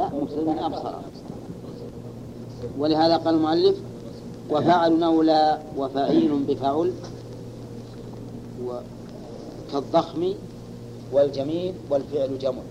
لا 0.00 0.08
مبصر 0.08 0.66
أبصر. 0.66 0.94
ولهذا 2.78 3.16
قال 3.16 3.34
المؤلف 3.34 3.76
وفعل 4.50 4.98
نولى 4.98 5.58
وفعيل 5.76 6.42
بفعل 6.48 6.92
كالضخم 9.72 10.34
والجميل 11.12 11.74
والفعل 11.90 12.38
جمع. 12.38 12.62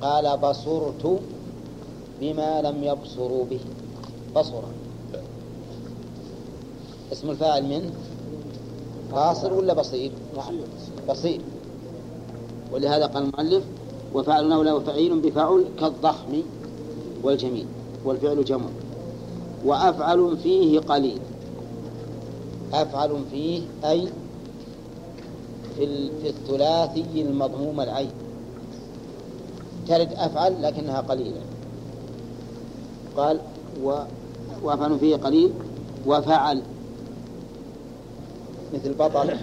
قال 0.00 0.36
بصرت 0.36 1.20
بما 2.20 2.62
لم 2.62 2.84
يبصروا 2.84 3.44
به. 3.44 3.60
بصر. 4.36 4.62
اسم 7.12 7.30
الفاعل 7.30 7.62
من؟ 7.62 7.92
باصر 9.12 9.52
ولا 9.52 9.74
بصير. 9.74 10.12
بصير. 11.08 11.40
ولهذا 12.72 13.06
قال 13.06 13.22
المؤلف 13.22 13.64
وفعل 14.14 14.52
أولى 14.52 14.72
وفعيل 14.72 15.20
بفعل 15.20 15.64
كالضخم 15.80 16.42
والجميل 17.22 17.66
والفعل 18.04 18.44
جمع. 18.44 18.66
وأفعل 19.64 20.36
فيه 20.42 20.80
قليل. 20.80 21.18
أفعل 22.72 23.24
فيه 23.30 23.62
أي 23.84 24.08
في 25.76 25.84
الثلاثي 26.28 27.22
المضموم 27.22 27.80
العين. 27.80 28.10
ترد 29.88 30.12
أفعل 30.12 30.62
لكنها 30.62 31.00
قليلة. 31.00 31.40
قال 33.16 33.40
و 33.82 33.98
وأفعل 34.62 34.98
فيه 34.98 35.16
قليل 35.16 35.52
وفعل. 36.06 36.62
مثل 38.74 38.94
بطل. 38.94 39.36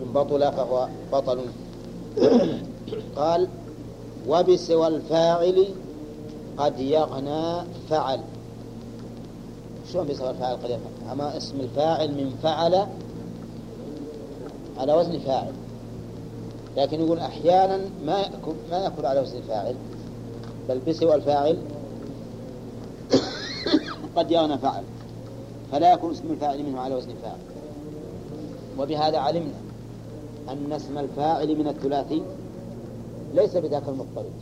من 0.00 0.12
بطل 0.14 0.52
فهو 0.52 0.88
بطل. 1.12 1.38
قال 3.16 3.48
وبسوى 4.28 4.86
الفاعل 4.86 5.66
قد 6.56 6.80
يغنى 6.80 7.62
فعل. 7.90 8.20
شلون 9.92 10.06
بسوى 10.06 10.30
الفاعل 10.30 10.56
قد 10.56 10.70
يغنى؟ 10.70 11.12
أما 11.12 11.36
اسم 11.36 11.60
الفاعل 11.60 12.08
من 12.08 12.38
فعل 12.42 12.86
على 14.78 14.94
وزن 14.94 15.18
فاعل. 15.18 15.52
لكن 16.76 17.00
يقول 17.00 17.18
أحيانا 17.18 17.80
ما 18.04 18.20
يكون 18.20 18.54
ما 18.70 18.84
يكون 18.84 19.06
على 19.06 19.20
وزن 19.20 19.42
فاعل 19.48 19.74
بل 20.68 20.78
بسوى 20.78 21.14
الفاعل 21.14 21.58
قد 24.16 24.30
يغنى 24.30 24.58
فعل. 24.58 24.82
فلا 25.72 25.92
يكون 25.92 26.10
اسم 26.10 26.30
الفاعل 26.30 26.62
منه 26.62 26.80
على 26.80 26.94
وزن 26.94 27.14
فاعل. 27.22 27.38
وبهذا 28.78 29.18
علمنا 29.18 29.54
أن 30.48 30.72
اسم 30.72 30.98
الفاعل 30.98 31.56
من 31.58 31.68
الثلاثي 31.68 32.22
ليس 33.34 33.56
بذاك 33.56 33.82
المضطرد 33.88 34.32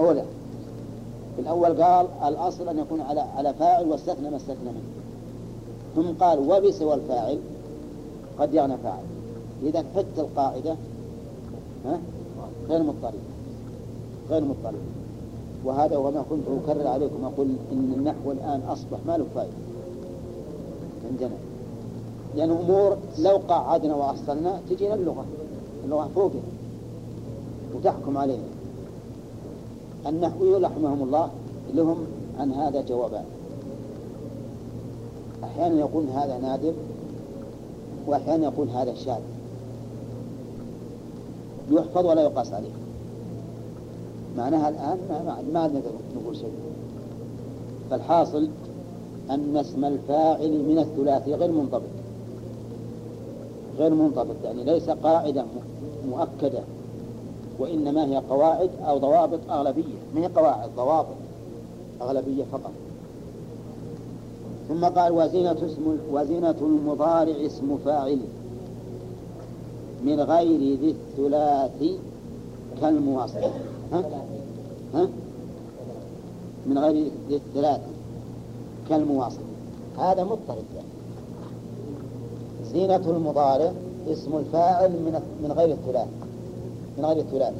أولا 0.00 0.22
في 1.36 1.42
الأول 1.42 1.82
قال 1.82 2.06
الأصل 2.24 2.68
أن 2.68 2.78
يكون 2.78 3.00
على 3.00 3.20
على 3.20 3.54
فاعل 3.54 3.88
واستثنى 3.88 4.30
ما 4.30 4.36
استثنى 4.36 4.70
منه. 4.70 4.90
ثم 5.96 6.24
قال 6.24 6.38
وبسوى 6.38 6.94
الفاعل 6.94 7.38
قد 8.38 8.54
يغنى 8.54 8.76
فاعل. 8.76 9.04
إذا 9.62 9.84
حتى 9.96 10.20
القاعدة 10.20 10.76
ها 11.84 12.00
غير 12.68 12.82
مضطرد 12.82 13.20
غير 14.30 14.44
مضطرد 14.44 14.80
وهذا 15.64 15.96
وما 15.96 16.24
كنت 16.30 16.44
أكرر 16.64 16.86
عليكم 16.86 17.24
أقول 17.24 17.46
إن 17.72 17.92
النحو 17.96 18.32
الآن 18.32 18.62
أصبح 18.68 18.98
ما 19.06 19.16
له 19.16 19.26
فائدة. 19.34 19.52
عندنا. 21.10 21.36
لأن 22.36 22.50
أمور 22.50 22.96
لو 23.18 23.40
قعدنا 23.48 23.94
وأصلنا 23.94 24.60
تجينا 24.70 24.94
اللغة. 24.94 25.24
اللغة 25.84 26.10
فوقنا 26.14 26.40
وتحكم 27.74 28.18
علينا 28.18 28.42
النحويون 30.06 30.64
رحمهم 30.64 31.02
الله 31.02 31.30
لهم 31.74 32.06
عن 32.38 32.52
هذا 32.52 32.80
جوابان. 32.80 33.24
أحيانا 35.44 35.80
يقول 35.80 36.04
هذا 36.14 36.38
نادر 36.38 36.72
وأحيانا 38.06 38.44
يقول 38.44 38.68
هذا 38.68 38.94
شاذ. 38.94 39.20
يحفظ 41.70 42.06
ولا 42.06 42.22
يقاس 42.22 42.52
عليه. 42.52 42.70
معناها 44.36 44.68
الآن 44.68 44.98
ما, 45.52 45.66
نقدر 45.66 45.90
نقول 46.16 46.36
شيء. 46.36 46.52
فالحاصل 47.90 48.48
أن 49.30 49.56
اسم 49.56 49.84
الفاعل 49.84 50.50
من 50.50 50.78
الثلاثي 50.78 51.34
غير 51.34 51.52
منضبط 51.52 51.82
غير 53.78 53.94
منضبط 53.94 54.36
يعني 54.44 54.64
ليس 54.64 54.90
قاعدة 54.90 55.44
مؤكدة. 56.08 56.60
وإنما 57.60 58.04
هي 58.04 58.16
قواعد 58.16 58.70
أو 58.84 58.98
ضوابط 58.98 59.38
أغلبية. 59.50 59.98
ما 60.14 60.20
هي 60.20 60.26
قواعد؟ 60.26 60.70
ضوابط 60.76 61.16
أغلبية 62.02 62.44
فقط. 62.52 62.72
ثم 64.68 64.84
قال 64.84 65.12
وزينة 65.12 65.52
اسم 65.52 65.98
وزينة 66.12 66.54
المضارع 66.60 67.46
اسم 67.46 67.78
فاعل 67.84 68.20
من 70.04 70.20
غير 70.20 70.78
ذي 70.78 70.90
الثلاث 70.90 71.82
كالمواصل. 72.80 73.38
ها؟ 73.92 74.04
ها؟ 74.94 75.08
من 76.66 76.78
غير 76.78 77.10
ذي 77.28 77.36
الثلاث 77.36 77.80
كالمواصل. 78.88 79.40
هذا 79.98 80.24
مضطرب 80.24 80.64
يعني. 80.76 80.88
زينة 82.72 83.10
المضارع 83.10 83.72
اسم 84.08 84.36
الفاعل 84.36 84.90
من 84.90 85.20
من 85.42 85.52
غير 85.52 85.72
الثلاث. 85.72 86.08
من 87.00 87.06
غير 87.06 87.18
الثلاث 87.18 87.54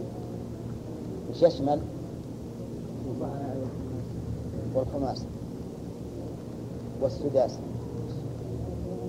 وش 1.30 1.42
يشمل؟ 1.42 1.80
والخماس 4.74 5.22
والسداس 7.02 7.50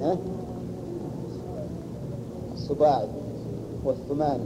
ها؟ 0.01 0.17
السباعي 2.53 3.07
والثماني 3.83 4.43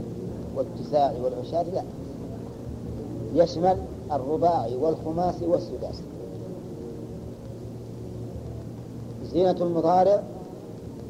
والتساعي 0.56 1.20
والعشاري 1.20 1.70
لا 1.70 1.82
يشمل 3.34 3.76
الرباعي 4.12 4.76
والخماسي 4.76 5.46
والسداسي 5.46 6.02
زينة 9.32 9.56
المضارع 9.60 10.22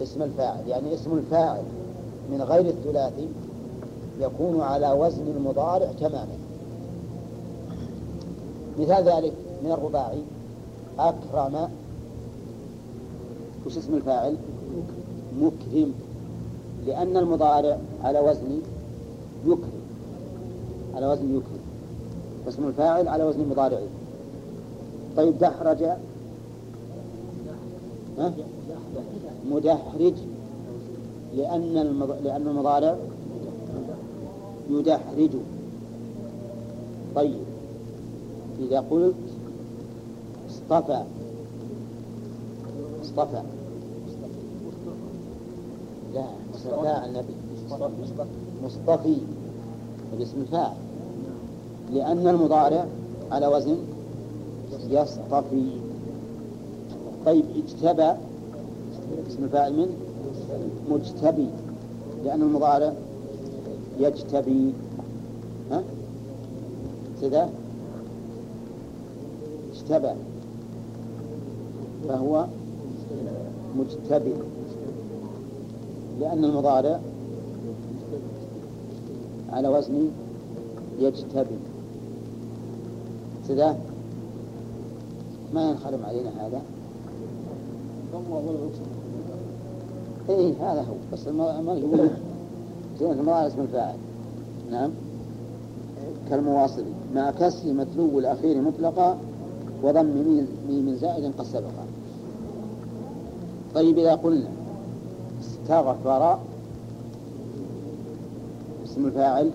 اسم 0.02 0.22
الفاعل 0.22 0.68
يعني 0.68 0.94
اسم 0.94 1.12
الفاعل 1.12 1.62
من 2.30 2.42
غير 2.42 2.66
الثلاثي 2.66 3.28
يكون 4.20 4.60
على 4.60 4.92
وزن 4.92 5.26
المضارع 5.36 5.92
تماما. 6.00 6.36
مثال 8.78 9.04
ذلك 9.04 9.32
من 9.64 9.72
الرباعي. 9.72 10.22
أكرم. 10.98 11.68
وش 13.66 13.76
اسم 13.76 13.94
الفاعل؟ 13.94 14.36
مكرم. 15.40 15.92
لأن 16.86 17.16
المضارع 17.16 17.78
على 18.04 18.20
وزن 18.20 18.60
يكرم. 19.46 19.82
على 20.94 21.06
وزن 21.06 21.36
يكرم. 21.36 21.60
واسم 22.46 22.68
الفاعل 22.68 23.08
على 23.08 23.24
وزن 23.24 23.48
مضارعه 23.50 23.88
طيب 25.16 25.38
دحرج؟ 25.38 25.84
مدحرج. 29.50 30.14
لأن 32.24 32.46
المضارع 32.46 32.96
يدحرج. 34.70 35.30
طيب. 37.14 37.44
إذا 38.60 38.84
قلت 38.90 39.14
اصطفى. 40.50 41.02
اصطفى. 43.02 43.42
لا 46.14 46.24
فاعل 46.82 47.08
النبي. 47.08 47.34
مصطفي. 48.64 49.16
الاسم 50.12 50.40
الفاعل 50.40 50.76
لأن 51.92 52.28
المضارع 52.28 52.86
على 53.30 53.46
وزن 53.46 53.76
يصطفي. 54.90 55.70
طيب 57.26 57.44
اجتبى. 57.56 58.12
اسم 59.28 59.44
الفاعل 59.44 59.72
من؟ 59.72 59.96
مجتبي. 60.90 61.48
لأن 62.24 62.42
المضارع 62.42 62.92
يجتبي 63.98 64.72
ها؟ 65.70 65.82
كذا؟ 67.20 67.50
اجتبى. 69.72 70.12
فهو 72.08 72.46
مجتبي. 73.76 74.32
لأن 76.20 76.44
المضارع 76.44 77.00
على 79.52 79.68
وزن 79.68 80.10
يجتبي. 80.98 81.58
كذا؟ 83.48 83.78
ما 85.54 85.70
ينخرم 85.70 86.04
علينا 86.04 86.46
هذا. 86.46 86.62
اي 90.30 90.52
هذا 90.52 90.80
هو. 90.80 90.94
بس 91.12 91.28
ما 91.28 91.74
يقول. 91.74 92.10
زينة 93.00 93.12
المضارع 93.12 93.46
اسم 93.46 93.60
الفاعل 93.60 93.96
نعم. 94.70 94.90
كالمواصل. 96.30 96.84
مع 97.14 97.30
كسر 97.30 97.72
متلو 97.72 98.18
الأخير 98.18 98.60
مطلقا 98.60 99.18
وضم 99.82 100.06
ميم 100.68 100.96
زائد 101.00 101.32
قد 101.38 101.44
سبق 101.44 101.70
طيب 103.74 103.98
إذا 103.98 104.14
قلنا 104.14 104.48
استغفر 105.40 106.38
اسم 108.84 109.06
الفاعل 109.06 109.50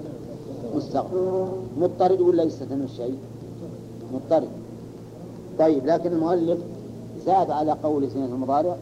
مستغفر. 0.75 1.51
مضطرد 1.79 2.21
ولا 2.21 2.43
يستثنى 2.43 2.83
الشيء؟ 2.83 3.17
مضطرد. 4.13 4.49
طيب 5.59 5.85
لكن 5.85 6.11
المؤلف 6.11 6.59
زاد 7.25 7.51
على 7.51 7.71
قول 7.71 8.11
سنة 8.11 8.25
المضارع 8.25 8.75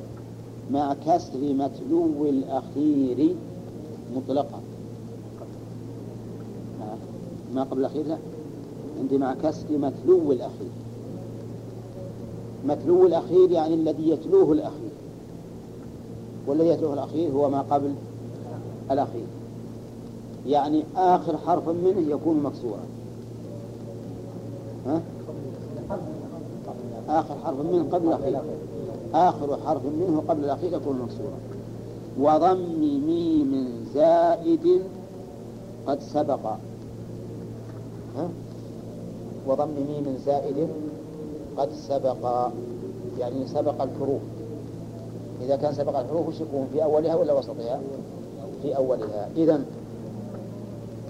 مع 0.72 0.94
كسر 0.94 1.54
متلو 1.54 2.26
الأخير 2.26 3.36
مطلقا 4.16 4.60
ما 7.56 7.64
قبل 7.64 7.80
الأخير؟ 7.80 8.08
لا. 8.08 8.18
عندي 9.00 9.18
مع 9.18 9.34
كسر 9.44 9.78
متلو 9.78 10.32
الأخير. 10.32 10.70
متلو 12.68 13.08
الأخير 13.08 13.52
يعني 13.52 13.74
الذي 13.74 14.10
يتلوه 14.10 14.52
الأخير. 14.52 14.90
والذي 16.48 16.68
يتلوه 16.68 16.94
الأخير 16.94 17.32
هو 17.32 17.50
ما 17.50 17.62
قبل 17.62 17.94
الأخير. 18.92 19.26
يعني 20.48 20.84
آخر 20.96 21.38
حرف 21.38 21.70
منه 21.70 22.12
يكون 22.12 22.44
مكسورا. 22.44 22.84
ها؟ 24.88 25.02
آخر 27.10 27.36
حرف 27.44 27.60
منه 27.60 27.86
قبل 27.92 28.08
الأخير. 28.08 28.42
آخر 29.14 29.58
حرف 29.66 29.86
منه 29.86 30.24
قبل 30.28 30.44
الأخير 30.44 30.74
يكون 30.74 31.00
مكسورا. 31.00 31.40
وضم 32.20 32.80
ميم 33.08 33.79
زائد 33.94 34.82
قد 35.88 36.00
سبق؟ 36.02 36.56
وضم 39.48 39.70
ميم 39.70 40.18
زائد 40.26 40.68
قد 41.58 41.70
سبق. 41.72 42.50
يعني 43.20 43.48
سبق 43.48 43.82
الحروف. 43.82 44.22
إذا 45.42 45.56
كان 45.56 45.74
سبق 45.74 46.00
الحروف 46.00 46.28
وش 46.28 46.42
يكون 46.42 46.68
في 46.74 46.84
أولها 46.84 47.16
ولا 47.16 47.34
وسطها؟ 47.34 47.80
في 48.62 48.78
أولها. 48.78 49.30
إذا 49.36 49.62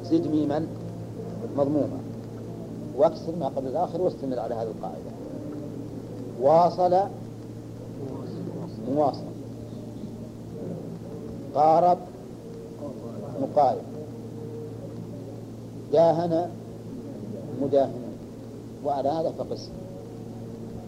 زد 0.04 0.28
ميما 0.28 0.68
مضمومة. 1.58 2.00
واكسر 2.98 3.36
ما 3.40 3.48
قبل 3.48 3.68
الآخر 3.68 4.02
واستمر 4.02 4.40
على 4.40 4.56
هذه 4.56 4.68
القاعدة. 4.68 5.12
واصل 6.42 7.10
مواصل. 8.96 9.24
قارب 11.56 11.98
مقارب 13.42 13.82
داهن 15.94 16.50
مداهن. 17.62 18.10
وعلى 18.86 19.10
هذا 19.10 19.34
فقس. 19.38 19.70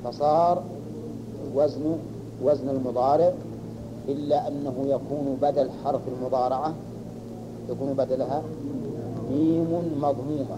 فصار 0.03 0.63
وزن 1.56 1.98
وزن 2.44 2.69
المضارع 2.69 3.33
إلا 4.07 4.48
أنه 4.48 4.74
يكون 4.86 5.38
بدل 5.42 5.69
حرف 5.83 6.01
المضارعة 6.07 6.74
يكون 7.69 7.94
بدلها 7.94 8.42
ميم 9.31 10.00
مضمومة. 10.01 10.57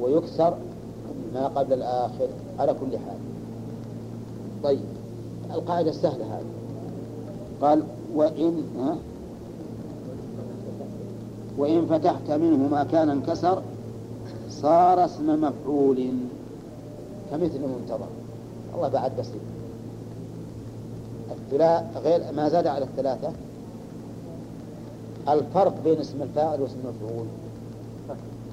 ويكسر 0.00 0.54
ما 1.34 1.46
قبل 1.46 1.72
الآخر. 1.72 2.28
على 2.58 2.72
كل 2.72 2.98
حال. 2.98 3.18
طيب. 4.64 4.84
القاعدة 5.54 5.90
السهلة 5.90 6.24
هذه. 6.24 6.44
قال 7.60 7.82
وإن 8.14 8.62
ها؟ 8.78 8.96
وإن 11.58 11.86
فتحت 11.86 12.30
منه 12.30 12.68
ما 12.68 12.84
كان 12.84 13.10
انكسر 13.10 13.62
صار 14.50 15.04
اسم 15.04 15.40
مفعول. 15.40 16.08
كمثل 17.30 17.60
منتظر 17.60 18.08
الله 18.74 18.88
بعد 18.88 19.12
بسيط 19.18 19.40
الثلاث 21.30 21.96
غير 21.96 22.32
ما 22.36 22.48
زاد 22.48 22.66
على 22.66 22.84
الثلاثة. 22.84 23.32
الفرق 25.28 25.74
بين 25.84 25.98
اسم 25.98 26.22
الفاعل 26.22 26.62
واسم 26.62 26.76
المفعول. 26.84 27.26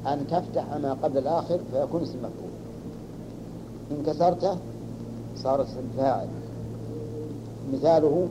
أن 0.07 0.27
تفتح 0.27 0.77
ما 0.77 0.97
قبل 1.03 1.17
الآخر 1.17 1.59
فيكون 1.71 2.01
اسم 2.01 2.17
مفعول. 2.17 2.55
إن 3.91 4.03
كسرته 4.05 4.57
صار 5.35 5.61
اسم 5.61 5.81
فاعل. 5.97 6.27
مثاله 7.73 8.27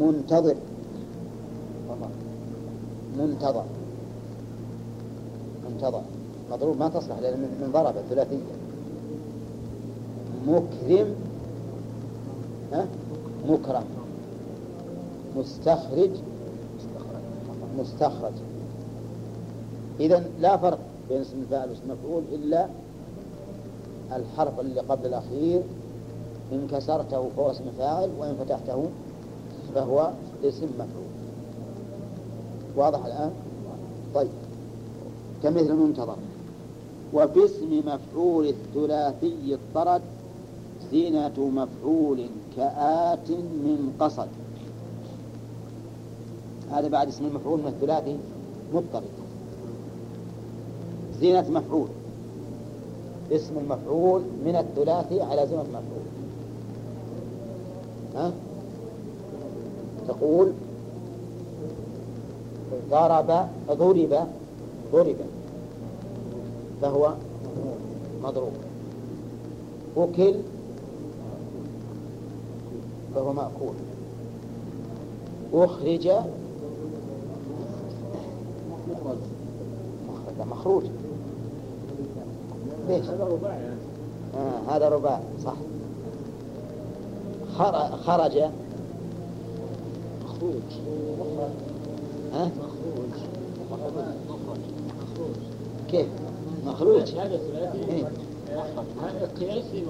منتظر. 0.00 0.56
منتظر. 3.18 3.64
منتظر. 5.70 6.02
مضروب 6.50 6.78
ما 6.78 6.88
تصلح 6.88 7.18
لأن 7.18 7.40
من 7.40 7.70
ضرب 7.72 7.96
الثلاثية 7.96 8.54
مكرم. 10.46 11.14
ها؟ 12.72 12.86
مكرم. 13.48 13.84
مستخرج. 15.36 16.10
مستخرج. 17.78 18.32
إذا 20.00 20.24
لا 20.40 20.56
فرق 20.56 20.78
بين 21.08 21.20
اسم 21.20 21.36
الفاعل 21.42 21.68
واسم 21.68 21.82
المفعول 21.90 22.22
إلا 22.32 22.68
الحرف 24.12 24.60
اللي 24.60 24.80
قبل 24.80 25.06
الأخير. 25.06 25.62
إن 26.52 26.66
كسرته 26.72 27.28
فهو 27.36 27.50
اسم 27.50 27.64
فاعل 27.78 28.10
وإن 28.18 28.36
فتحته 28.44 28.86
فهو 29.74 30.10
اسم 30.44 30.66
مفعول. 30.74 31.13
واضح 32.76 33.04
الآن؟ 33.04 33.32
طيب. 34.14 34.30
كمثل 35.42 35.70
المنتظر. 35.70 36.16
وفي 37.12 37.44
اسم 37.44 37.82
مفعول 37.86 38.46
الثلاثي 38.48 39.54
الطرد 39.54 40.02
زينة 40.90 41.38
مفعول 41.38 42.26
كآت 42.56 43.30
من 43.30 43.92
قصد. 44.00 44.28
هذا 46.70 46.88
بعد 46.88 47.08
اسم 47.08 47.26
المفعول 47.26 47.58
من 47.58 47.66
الثلاثي 47.66 48.16
مضطرد. 48.74 49.10
زينة 51.20 51.50
مفعول. 51.50 51.88
اسم 53.32 53.58
المفعول 53.58 54.22
من 54.44 54.56
الثلاثي 54.56 55.22
على 55.22 55.46
زينة 55.46 55.62
مفعول 55.62 56.04
ها؟ 58.14 58.32
تقول 60.08 60.52
ضرب 62.90 63.48
ضرب 63.70 64.26
ضرب. 64.92 65.16
فهو 66.82 67.14
مضروب. 68.22 68.52
أكل 69.96 70.34
فهو 73.14 73.32
مأكول. 73.32 73.74
أخرج 75.54 76.08
مخرج. 78.88 79.18
مخروج. 80.50 80.84
ليش؟ 82.88 83.06
هذا 83.06 83.24
رباعي. 83.24 83.60
آه 84.36 84.76
هذا 84.76 84.88
رباعي 84.88 85.22
صح. 85.44 85.54
خرج. 88.06 88.42
مخروج. 90.24 90.62
ها؟ 92.32 92.50
مخرج 93.72 94.58
كيف؟ 95.90 96.06
مخروج 96.66 97.14
إيه؟ 97.88 98.04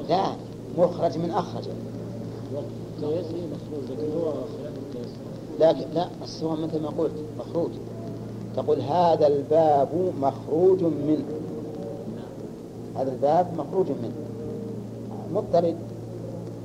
لا 0.09 0.27
مخرج 0.79 1.19
من 1.19 1.31
أخرج. 1.31 1.65
لكن 3.03 4.13
هو 4.17 4.33
لكن 5.61 5.85
لا 5.95 6.09
الصواب 6.23 6.59
مثل 6.59 6.83
ما 6.83 6.89
قلت 6.89 7.13
مخروج. 7.39 7.71
تقول 8.57 8.81
هذا 8.81 9.27
الباب 9.27 9.89
مخروج 10.21 10.83
منه 10.83 11.25
هذا 12.97 13.13
الباب 13.13 13.47
مخروج 13.59 13.87
منه 13.89 14.15
مضطرد 15.35 15.77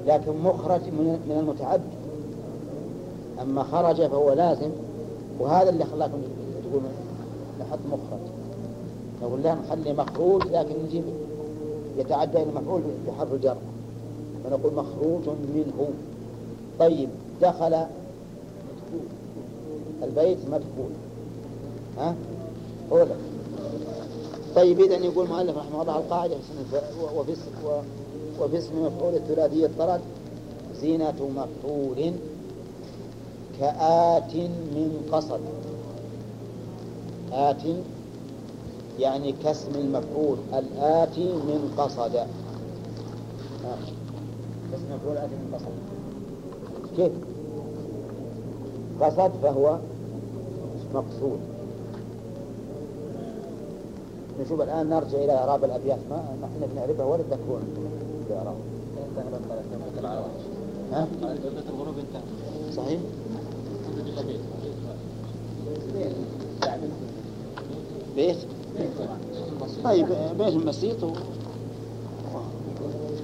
لكن 0.08 0.32
مخرج 0.44 0.82
من 0.82 1.38
المتعدد 1.40 2.00
أما 3.42 3.64
خرج 3.64 4.08
فهو 4.08 4.34
لازم. 4.34 4.70
وهذا 5.40 5.70
اللي 5.70 5.86
خلاكم 5.86 6.18
نحط 7.60 7.80
مخرج 7.92 8.20
نقول 9.22 9.44
لا 9.44 9.56
نخلي 9.56 9.94
مخروج 9.94 10.44
لكن 10.48 10.76
نجيب 10.88 11.04
يتعدى 11.98 12.38
إلى 12.44 12.52
مفعول 12.56 12.82
بحرف 13.08 13.34
الجر 13.34 13.58
فنقول 14.44 14.74
مخروج 14.74 15.22
منه. 15.56 15.90
طيب 16.80 17.10
دخل 17.42 17.86
البيت 20.04 20.38
مدخول 20.46 20.92
ها؟ 21.98 22.16
أولا 22.92 23.16
طيب 24.56 24.80
إذا 24.80 24.96
يقول 24.96 25.26
المؤلف 25.26 25.58
رحمه 25.58 25.82
الله 25.82 25.98
القاعدة 25.98 26.36
وفي 27.16 27.36
وفي 28.42 28.58
اسم 28.58 28.86
مفعول 28.86 29.16
الثلاثي 29.16 29.66
الطرد 29.66 30.02
زينة 30.82 31.14
مفعول 31.36 32.14
كآت 33.60 34.36
من 34.76 35.10
قصد 35.12 35.40
آت 37.34 37.64
يعني 39.00 39.32
كاسم 39.44 39.72
المفعول 39.76 40.38
الآتي 40.54 41.24
من 41.34 41.74
قصد. 41.78 42.14
كاسم 44.72 44.86
المفعول 44.92 45.14
الآتي 45.18 45.36
من 45.36 45.56
قصد. 45.56 45.74
كيف؟ 46.98 47.12
قصد 49.02 49.32
فهو 49.44 49.78
مقصود. 50.94 51.40
نشوف 54.42 54.62
الآن 54.62 54.90
نرجع 54.90 55.18
إلى 55.18 55.34
إعراب 55.34 55.64
الأبيات. 55.64 56.00
ما 56.10 56.24
إحنا 56.44 56.66
بنعرفها 56.74 57.06
ولا 57.06 57.24
تذكرون 57.24 57.62
بإعراب 58.30 58.56
ها؟ 60.92 61.08
صحيح؟ 62.76 63.00
بيت. 68.20 68.38
طيب 69.84 70.08
بيت 70.38 70.54
بسيط. 70.54 70.98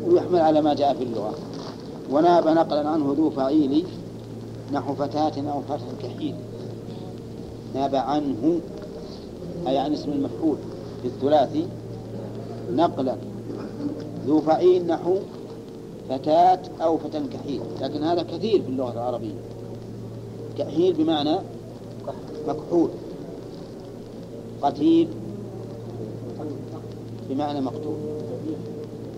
ويحمل 0.07 0.39
على 0.39 0.61
ما 0.61 0.73
جاء 0.73 0.93
في 0.93 1.03
اللغة. 1.03 1.33
وناب 2.11 2.47
نقلا 2.47 2.89
عنه 2.89 3.15
ذو 3.17 3.29
فعيل 3.29 3.85
نحو 4.73 4.93
فتاة 4.93 5.51
أو 5.51 5.61
فتى 5.61 6.07
كحيل. 6.07 6.35
ناب 7.75 7.95
عنه 7.95 8.59
أي 9.67 9.77
عن 9.77 9.93
اسم 9.93 10.11
المفعول 10.11 10.57
في 11.01 11.07
الثلاثي. 11.07 11.67
نقلا. 12.71 13.15
ذو 14.27 14.41
فعيل 14.41 14.87
نحو 14.87 15.17
فتاة 16.09 16.59
أو 16.81 16.97
فتى 16.97 17.21
كحيل. 17.33 17.61
لكن 17.81 18.03
هذا 18.03 18.23
كثير 18.23 18.61
في 18.61 18.69
اللغة 18.69 18.93
العربية. 18.93 19.35
كحيل 20.57 20.93
بمعنى 20.93 21.39
مكحول. 22.47 22.89
قتيل 24.65 25.07
بمعنى 27.29 27.62
مقتول. 27.62 27.95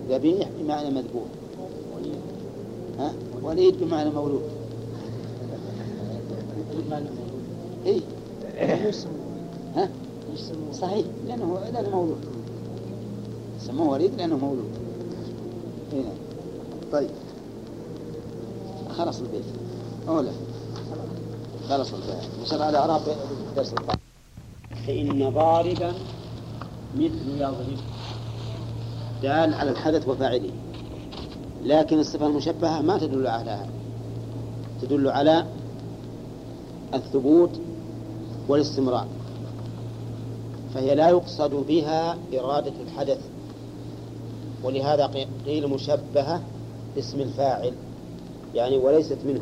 ذبيح 0.09 0.49
بمعنى 0.59 0.89
مذبوح. 0.89 1.23
ها؟ 2.99 3.13
وليد 3.43 3.83
بمعنى 3.83 4.09
مولود. 4.09 4.41
إيه؟ 7.85 7.99
ها؟ 9.75 9.89
صحيح. 10.73 11.05
لأنه 11.27 11.59
لأنه 11.73 11.89
مولود. 11.89 12.17
سموه 13.59 13.89
وليد 13.89 14.11
لأنه 14.17 14.37
مولود. 14.37 14.71
هنا 15.93 16.01
إيه. 16.01 16.91
طيب. 16.91 17.09
خلص 18.97 19.19
البيت. 19.19 19.43
أولا. 20.07 20.31
خلص 21.69 21.93
البيت. 21.93 22.29
وصل 22.43 22.61
على 22.61 22.77
أعراب 22.77 23.01
درس 23.55 23.69
الطاقة 23.69 23.96
فإن 24.87 25.29
ضاربا 25.29 25.93
مثل 26.95 27.29
يضرب. 27.37 27.77
دال 29.21 29.53
على 29.53 29.71
الحدث 29.71 30.07
وفاعله. 30.07 30.51
لكن 31.63 31.99
الصفة 31.99 32.27
المشبهة 32.27 32.81
ما 32.81 32.97
تدل 32.97 33.27
على 33.27 33.51
هذا 33.51 33.69
تدل 34.81 35.09
على 35.09 35.45
الثبوت 36.93 37.49
والاستمرار. 38.47 39.07
فهي 40.73 40.95
لا 40.95 41.09
يقصد 41.09 41.53
بها 41.67 42.17
إرادة 42.33 42.73
الحدث. 42.87 43.19
ولهذا 44.63 45.27
قيل 45.45 45.67
مشبهة 45.67 46.41
باسم 46.95 47.19
الفاعل 47.19 47.73
يعني 48.55 48.77
وليست 48.77 49.17
منه. 49.25 49.41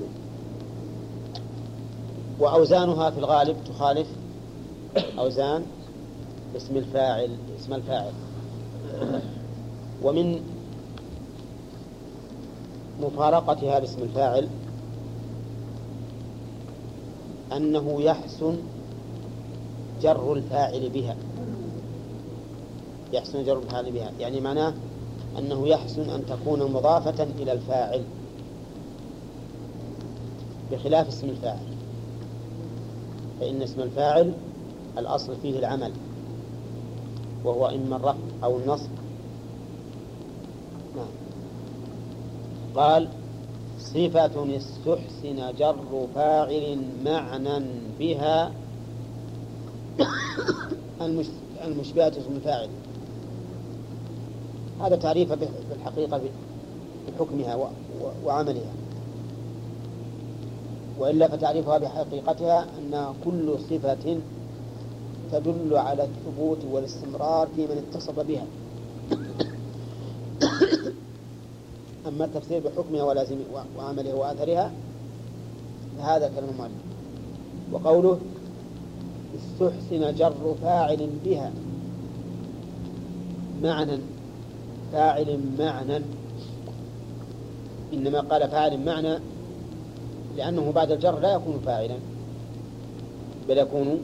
وأوزانها 2.39 3.09
في 3.09 3.19
الغالب 3.19 3.57
تخالف 3.65 4.07
أوزان 5.19 5.65
اسم 6.55 6.77
الفاعل 6.77 7.29
اسم 7.59 7.73
الفاعل. 7.73 8.11
ومن 10.03 10.41
مفارقتها 13.01 13.79
باسم 13.79 14.01
الفاعل 14.01 14.47
أنه 17.55 18.01
يحسن 18.01 18.57
جر 20.01 20.33
الفاعل 20.33 20.89
بها. 20.89 21.15
يحسن 23.13 23.43
جر 23.43 23.59
الفاعل 23.59 23.91
بها. 23.91 24.11
يعني 24.19 24.41
معناه 24.41 24.73
أنه 25.39 25.67
يحسن 25.67 26.09
أن 26.09 26.25
تكون 26.25 26.71
مضافة 26.71 27.27
إلى 27.39 27.51
الفاعل 27.51 28.03
بخلاف 30.71 31.07
اسم 31.07 31.29
الفاعل. 31.29 31.67
فإن 33.39 33.61
اسم 33.61 33.81
الفاعل 33.81 34.33
الأصل 34.97 35.35
فيه 35.41 35.59
العمل 35.59 35.91
وهو 37.43 37.67
إما 37.67 37.95
الرفع 37.95 38.17
أو 38.43 38.57
النصب 38.57 38.89
نعم. 40.95 41.07
قال 42.75 43.07
صفة 43.79 44.57
استحسن 44.57 45.53
جر 45.59 46.07
فاعل 46.15 46.81
معنى 47.05 47.65
بها 47.99 48.51
المشبهة 51.65 52.07
اسم 52.07 52.35
الفاعل. 52.35 52.69
هذا 54.81 54.95
تعريف 54.95 55.33
بالحقيقة 55.69 56.21
بحكمها 57.07 57.69
وعملها. 58.25 58.73
وإلا 60.99 61.27
فتعريفها 61.27 61.77
بحقيقتها 61.77 62.65
أن 62.79 63.13
كل 63.25 63.59
صفة 63.69 64.17
تدل 65.31 65.77
على 65.77 66.03
الثبوت 66.03 66.57
والاستمرار 66.71 67.47
في 67.55 67.61
من 67.61 67.83
اتصف 67.89 68.19
بها. 68.19 68.45
أما 72.07 72.25
التفسير 72.25 72.59
بحكمها 72.59 73.03
ولازم 73.03 73.37
وعملها 73.77 74.13
وأثرها 74.13 74.71
فهذا 75.97 76.27
كلام 76.27 76.49
المؤلف. 76.49 76.71
وقوله 77.71 78.19
استحسن 79.35 80.15
جر 80.15 80.55
فاعل 80.61 81.09
بها. 81.25 81.51
معنى 83.63 83.97
فاعل 84.91 85.39
معنى. 85.59 86.01
إنما 87.93 88.19
قال 88.19 88.49
فاعل 88.49 88.85
معنى 88.85 89.19
لأنه 90.37 90.71
بعد 90.71 90.91
الجر 90.91 91.19
لا 91.19 91.33
يكون 91.33 91.59
فاعلا 91.65 91.95
بل 93.49 93.57
يكون 93.57 93.99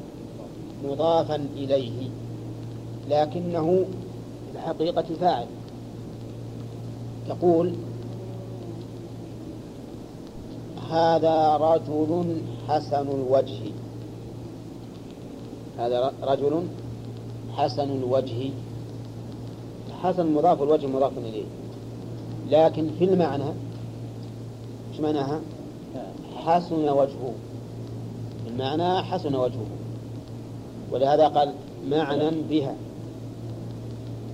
مضافا 0.83 1.35
إليه 1.35 2.09
لكنه 3.09 3.85
في 4.51 4.57
الحقيقة 4.57 5.05
فاعل. 5.21 5.45
تقول 7.27 7.73
هذا 10.89 11.57
رجل 11.57 12.41
حسن 12.67 13.07
الوجه. 13.07 13.71
هذا 15.77 16.13
رجل 16.23 16.63
حسن 17.57 17.89
الوجه. 17.89 18.49
حسن 20.03 20.33
مضاف 20.33 20.61
الوجه 20.61 20.87
مضاف 20.87 21.17
إليه. 21.17 21.45
لكن 22.49 22.89
في 22.99 23.05
المعنى 23.05 23.43
إيش 24.91 24.99
معناها؟ 24.99 25.39
حسن 26.35 26.89
وجهه. 26.89 27.33
المعنى 28.47 29.03
حسن 29.03 29.35
وجهه. 29.35 29.80
ولهذا 30.91 31.27
قال 31.27 31.53
معنى 31.89 32.29
بها 32.49 32.75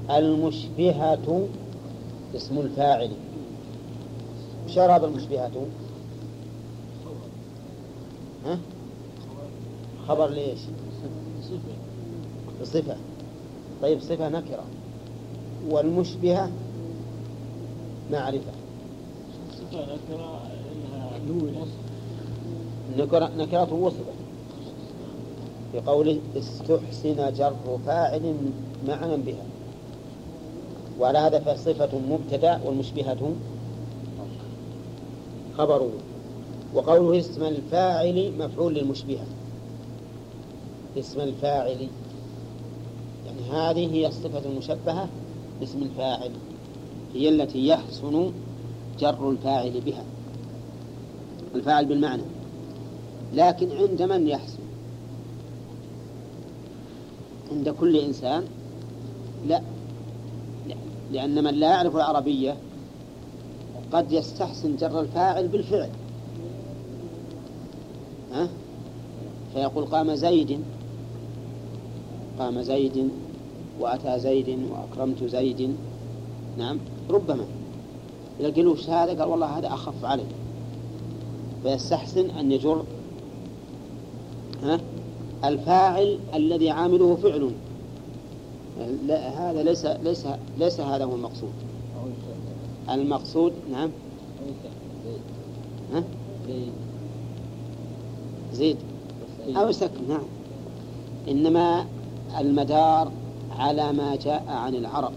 المشبهة 0.09 1.47
اسم 2.35 2.57
الفاعل. 2.59 3.11
شراب 4.67 5.03
المشبهة؟ 5.03 5.51
ها؟ 8.45 8.59
خبر 10.07 10.29
ليش؟ 10.29 10.59
صفة. 12.63 12.97
طيب 13.81 13.99
صفة 14.01 14.29
نكرة. 14.29 14.63
والمشبهة 15.69 16.51
معرفة. 18.11 18.51
صفة 19.53 19.85
نكرة 19.85 20.41
نكرة 22.97 23.31
نكرة 23.37 23.73
وصفة. 23.73 24.16
في 25.71 25.79
قوله 25.79 26.19
استحسن 26.37 27.33
جر 27.33 27.79
فاعل 27.85 28.35
معنى 28.87 29.17
بها. 29.17 29.45
وعلى 30.99 31.17
هذا 31.17 31.39
فصفة 31.39 31.99
مبتدأ 32.09 32.61
والمشبهة 32.65 33.31
خبر. 35.57 35.89
وقوله 36.73 37.19
اسم 37.19 37.43
الفاعل 37.43 38.33
مفعول 38.39 38.73
للمشبهة. 38.73 39.25
اسم 40.97 41.19
الفاعل. 41.19 41.87
يعني 43.25 43.41
هذه 43.51 43.93
هي 43.93 44.07
الصفة 44.07 44.41
المشبهة 44.45 45.09
باسم 45.59 45.81
الفاعل. 45.81 46.31
هي 47.13 47.29
التي 47.29 47.67
يحسن 47.67 48.31
جر 48.99 49.29
الفاعل 49.29 49.81
بها. 49.81 50.03
الفاعل 51.55 51.85
بالمعنى. 51.85 52.23
لكن 53.33 53.71
عند 53.71 54.01
من 54.01 54.27
يحسن؟ 54.27 54.66
عند 57.51 57.69
كل 57.69 57.95
إنسان؟ 57.95 58.43
لا. 59.47 59.61
لأن 61.11 61.43
من 61.43 61.53
لا 61.53 61.69
يعرف 61.69 61.95
العربية 61.95 62.57
قد 63.91 64.11
يستحسن 64.11 64.75
جر 64.75 64.99
الفاعل 64.99 65.47
بالفعل. 65.47 65.89
ها؟ 68.33 68.49
فيقول 69.53 69.85
قام 69.85 70.15
زيد. 70.15 70.59
قام 72.39 72.61
زيد 72.61 73.09
وأتى 73.79 74.19
زيد 74.19 74.59
وأكرمت 74.71 75.23
زيد. 75.23 75.75
نعم. 76.57 76.79
ربما. 77.09 77.45
إذا 78.39 78.49
قالوا 78.49 78.75
هذا؟ 78.87 79.19
قال 79.19 79.23
والله 79.23 79.57
هذا 79.57 79.67
أخف 79.67 80.05
علي. 80.05 80.23
فيستحسن 81.63 82.29
أن 82.29 82.51
يجر 82.51 82.83
الفاعل 85.45 86.19
الذي 86.33 86.69
عامله 86.69 87.15
فعل. 87.15 87.51
لا 89.07 89.29
هذا 89.29 89.63
ليس 89.63 89.85
ليس 89.85 90.27
ليس 90.57 90.79
هذا 90.79 91.05
هو 91.05 91.15
المقصود. 91.15 91.51
المقصود 92.89 93.53
نعم. 93.71 93.89
ها؟ 95.93 96.03
زيد. 98.53 98.77
أو 99.55 99.71
سكن 99.71 100.07
نعم. 100.09 100.23
إنما 101.27 101.85
المدار 102.39 103.11
على 103.57 103.93
ما 103.93 104.15
جاء 104.15 104.43
عن 104.47 104.75
العرب 104.75 105.11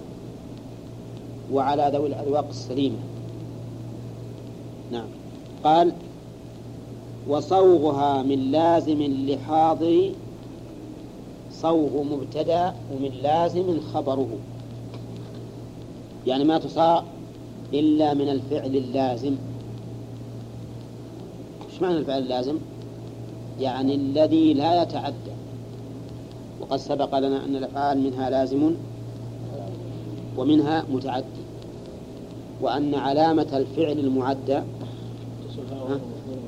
وعلى 1.53 1.91
ذوي 1.95 2.07
الأذواق 2.07 2.49
السليمة. 2.49 2.99
نعم. 4.93 5.09
قال 5.65 5.93
وصوغها 7.31 8.23
من 8.23 8.51
لازم 8.51 9.03
لحاضر 9.03 10.13
صوغ 11.53 12.03
مبتدا 12.03 12.75
ومن 12.93 13.11
لازم 13.23 13.81
خبره. 13.95 14.29
يعني 16.27 16.45
ما 16.45 16.59
تصاغ 16.59 17.03
إلا 17.75 18.15
من 18.15 18.29
الفعل 18.29 18.77
اللازم. 18.77 19.37
إيش 21.73 21.83
معنى 21.83 21.99
الفعل 21.99 22.23
اللازم؟ 22.23 22.59
يعني 23.61 23.95
الذي 23.95 24.55
لا 24.55 24.83
يتعدى. 24.83 25.35
وقد 26.61 26.77
سبق 26.77 27.19
لنا 27.19 27.45
أن 27.45 27.57
الأفعال 27.57 27.99
منها 27.99 28.31
لازم 28.31 28.75
ومنها 30.37 30.85
متعدي. 30.93 31.25
وأن 32.61 32.95
علامة 32.95 33.47
الفعل 33.53 33.99
المعدى 33.99 34.61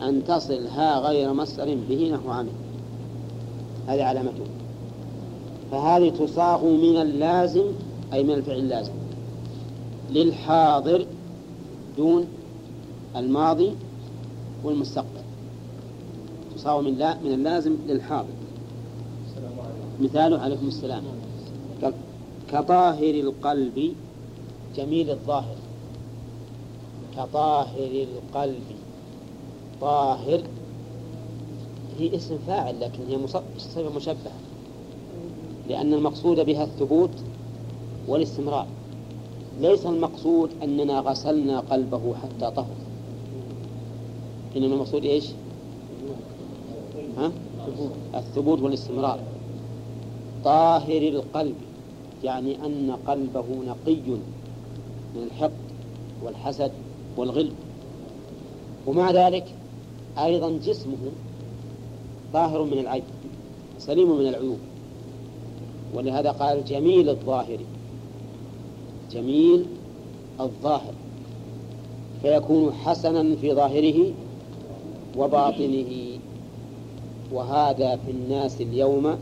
أن 0.03 0.25
تصل 0.25 0.67
ها 0.67 0.99
غير 0.99 1.33
مصدر 1.33 1.77
به 1.89 2.11
نحو 2.11 2.31
عمل. 2.31 2.53
هذه 3.89 4.05
علامته. 4.05 4.45
فهذه 5.71 6.09
تصاغ 6.11 6.65
من 6.65 6.97
اللازم 6.97 7.65
أي 8.13 8.25
من 8.25 8.35
الفعل 8.35 8.59
اللازم 8.59 8.93
للحاضر 10.11 11.07
دون 11.97 12.27
الماضي 13.17 13.73
والمستقبل. 14.65 15.23
تصاغ 16.57 16.81
من 16.81 16.95
لا 16.99 17.17
من 17.25 17.33
اللازم 17.33 17.77
للحاضر. 17.89 18.29
مثاله 20.01 20.39
عليكم 20.39 20.69
السلام. 20.69 21.03
كطاهر 22.53 23.15
القلب 23.15 23.95
جميل 24.77 25.11
الظاهر. 25.11 25.57
كطاهر 27.17 28.07
القلب. 28.07 28.82
طاهر. 29.83 30.41
هي 31.99 32.17
اسم 32.17 32.39
فاعل 32.47 32.81
لكن 32.81 33.01
هي 33.09 33.27
صفة 33.59 33.97
مشبهة. 33.97 34.33
لأن 35.69 35.95
المقصود 35.95 36.41
بها 36.41 36.65
الثبوت 36.65 37.11
والاستمرار. 38.09 38.67
ليس 39.61 39.87
المقصود 39.87 40.51
أننا 40.63 41.01
غسلنا 41.01 41.61
قلبه 41.61 42.15
حتى 42.15 42.51
طهر. 42.51 42.77
إنما 44.57 44.75
المقصود 44.75 45.05
إيش؟ 45.05 45.27
ها؟ 47.19 47.33
الثبوت 48.15 48.61
والاستمرار. 48.61 49.19
طاهر 50.45 51.03
القلب 51.03 51.55
يعني 52.25 52.67
أن 52.67 52.97
قلبه 53.07 53.45
نقي 53.67 54.01
من 55.15 55.23
الحقد 55.27 55.53
والحسد 56.25 56.73
والغل. 57.17 57.53
ومع 58.87 59.11
ذلك 59.11 59.45
أيضا 60.19 60.59
جسمه 60.65 60.97
ظاهر 62.33 62.63
من 62.65 62.79
العيب 62.79 63.03
سليم 63.79 64.19
من 64.19 64.27
العيوب. 64.27 64.59
ولهذا 65.95 66.31
قال 66.31 66.65
جميل 66.65 67.09
الظاهر 67.09 67.59
جميل 69.11 69.67
الظاهر 70.41 70.95
فيكون 72.23 72.73
حسنا 72.73 73.37
في 73.37 73.55
ظاهره 73.55 74.13
وباطنه. 75.17 76.19
وهذا 77.33 77.97
في 77.97 78.11
الناس 78.11 78.61
اليوم 78.61 79.19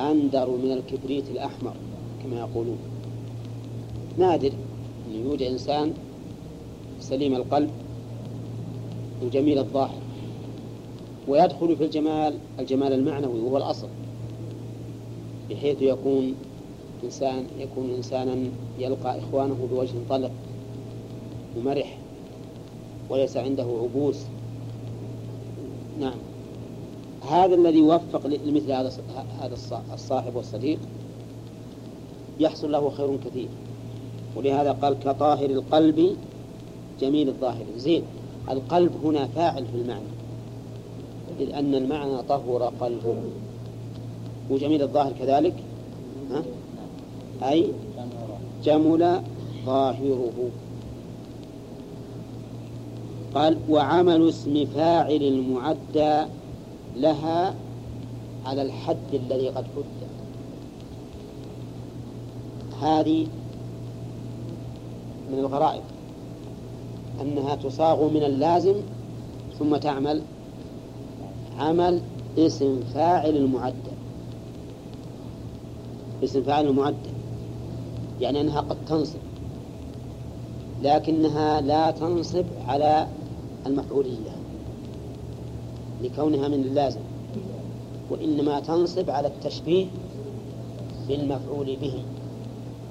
أندر 0.00 0.50
من 0.50 0.72
الكبريت 0.72 1.24
الأحمر 1.30 1.72
كما 2.22 2.38
يقولون. 2.38 2.78
نادر 4.18 4.52
أن 5.08 5.26
يوجد 5.26 5.42
إنسان 5.42 5.92
سليم 7.00 7.34
القلب 7.34 7.70
وجميل 9.22 9.58
الظاهر. 9.58 9.98
ويدخل 11.28 11.76
في 11.76 11.84
الجمال 11.84 12.34
الجمال 12.58 12.92
المعنوي 12.92 13.40
وهو 13.40 13.56
الأصل. 13.56 13.88
بحيث 15.50 15.82
يكون 15.82 16.34
إنسان 17.04 17.46
يكون 17.58 17.90
إنسانا 17.96 18.36
يلقى 18.78 19.18
إخوانه 19.18 19.68
بوجه 19.70 19.92
طلق 20.08 20.30
ومرح 21.56 21.98
وليس 23.10 23.36
عنده 23.36 23.62
عبوس. 23.62 24.16
نعم. 26.00 26.14
هذا 27.30 27.54
الذي 27.54 27.78
يوفق 27.78 28.26
لمثل 28.26 28.72
هذا 28.72 28.92
هذا 29.40 29.54
الصاحب 29.94 30.36
والصديق 30.36 30.78
يحصل 32.40 32.72
له 32.72 32.90
خير 32.90 33.16
كثير. 33.16 33.48
ولهذا 34.36 34.72
قال 34.72 34.98
كطاهر 34.98 35.50
القلب 35.50 36.16
جميل 37.00 37.28
الظاهر. 37.28 37.64
زين. 37.76 38.02
القلب 38.50 38.92
هنا 39.04 39.26
فاعل 39.26 39.66
في 39.66 39.76
المعنى 39.76 40.14
إذ 41.40 41.54
أن 41.54 41.74
المعنى 41.74 42.22
طهر 42.22 42.72
قلبه. 42.80 43.16
وجميل 44.50 44.82
الظاهر 44.82 45.12
كذلك؟ 45.18 45.54
ها؟ 46.30 46.42
أي؟ 47.50 47.66
جمل 48.64 49.20
ظاهره. 49.66 50.50
قال 53.34 53.58
وعمل 53.68 54.28
اسم 54.28 54.66
فاعل 54.74 55.22
المعدى 55.22 56.24
لها 56.96 57.54
على 58.46 58.62
الحد 58.62 59.14
الذي 59.14 59.48
قد 59.48 59.64
حد. 59.64 60.04
هذه 62.82 63.26
من 65.32 65.38
الغرائب. 65.38 65.82
أنها 67.20 67.54
تصاغ 67.54 68.08
من 68.08 68.22
اللازم 68.22 68.74
ثم 69.58 69.76
تعمل 69.76 70.22
عمل 71.58 72.00
اسم 72.38 72.80
فاعل 72.94 73.36
المعدل 73.36 73.94
اسم 76.24 76.42
فاعل 76.42 76.66
المعدل 76.66 77.14
يعني 78.20 78.40
أنها 78.40 78.60
قد 78.60 78.76
تنصب. 78.88 79.18
لكنها 80.82 81.60
لا 81.60 81.90
تنصب 81.90 82.44
على 82.68 83.06
المفعولية 83.66 84.36
لكونها 86.02 86.48
من 86.48 86.54
اللازم 86.54 87.00
وإنما 88.10 88.60
تنصب 88.60 89.10
على 89.10 89.28
التشبيه 89.28 89.86
بالمفعول 91.08 91.76
به 91.76 92.02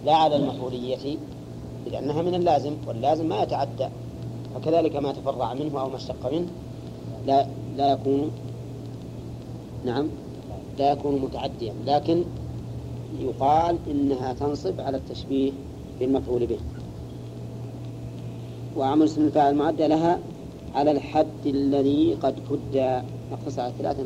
لا 0.05 0.15
على 0.15 0.35
المفعولية 0.35 1.17
لأنها 1.91 2.21
من 2.21 2.35
اللازم 2.35 2.73
واللازم 2.87 3.29
ما 3.29 3.43
يتعدى. 3.43 3.87
وكذلك 4.55 4.95
ما 4.95 5.11
تفرع 5.11 5.53
منه 5.53 5.81
أو 5.81 5.89
ما 5.89 5.95
اشتق 5.95 6.33
منه 6.33 6.47
لا 7.27 7.47
لا 7.77 7.91
يكون 7.91 8.31
نعم 9.85 10.07
لا 10.79 10.91
يكون 10.91 11.21
متعديا 11.21 11.73
لكن 11.85 12.23
يقال 13.19 13.77
إنها 13.91 14.33
تنصب 14.33 14.81
على 14.81 14.97
التشبيه 14.97 15.51
بالمفعول 15.99 16.45
به. 16.45 16.59
وعمل 18.77 19.05
اسم 19.05 19.25
الفاعل 19.25 19.51
المعدى 19.53 19.87
لها 19.87 20.19
على 20.75 20.91
الحد 20.91 21.45
الذي 21.45 22.13
قد 22.13 22.35
كد. 22.49 23.03
نقص 23.31 23.59
على 23.59 23.73
ثلاثة 23.79 24.03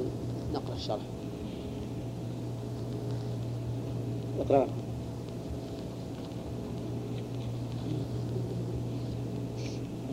نقرأ 0.54 0.76
الشرح. 0.76 1.02
اقرأ. 4.40 4.68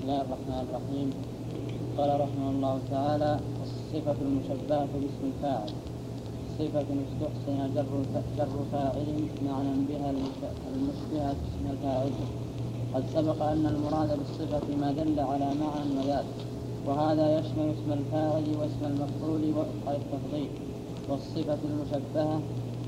الله 0.04 0.20
الرحمن 0.20 0.60
الرحيم 0.68 1.08
قال 1.98 2.10
رحمه 2.20 2.48
الله 2.50 2.74
تعالى 2.90 3.32
الصفة 3.66 4.16
المشبهة 4.26 4.88
باسم 5.00 5.22
الفاعل 5.30 5.70
صفة 6.58 6.88
استحسن 7.04 7.58
جر 7.74 7.92
جر 8.38 8.56
فاعل 8.72 9.08
معنى 9.48 9.72
بها 9.88 10.08
المشبهة 10.74 11.36
اسم 11.48 11.64
الفاعل 11.70 12.10
قد 12.94 13.04
سبق 13.14 13.42
أن 13.42 13.66
المراد 13.66 14.10
بالصفة 14.18 14.66
ما 14.80 14.92
دل 14.92 15.20
على 15.20 15.48
معنى 15.64 15.90
وذات 15.98 16.24
وهذا 16.86 17.38
يشمل 17.38 17.66
اسم 17.76 17.92
الفاعل 17.92 18.44
واسم 18.60 18.82
المفعول 18.92 19.42
وقع 19.56 19.96
التفضيل 19.96 20.50
والصفة 21.08 21.58
المشبهة 21.70 22.40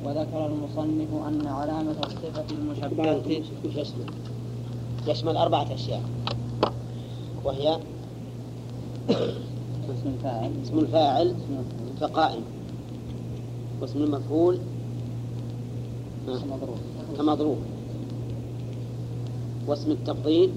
وذكر 0.05 0.47
المصنف 0.47 1.11
أن 1.29 1.47
علامة 1.47 1.97
الصفة 2.07 2.45
المشبهة؟ 2.51 3.23
يشمل 5.07 5.37
أربعة 5.37 5.75
أشياء 5.75 6.03
وهي 7.47 7.79
اسم 9.91 10.07
الفاعل. 10.07 10.51
اسم 10.63 10.79
الفاعل 10.79 11.35
كقائم. 12.01 12.43
واسم 13.81 14.03
المفعول 14.03 14.59
كمضروب. 17.19 17.59
واسم 19.67 19.91
التفضيل 19.91 20.51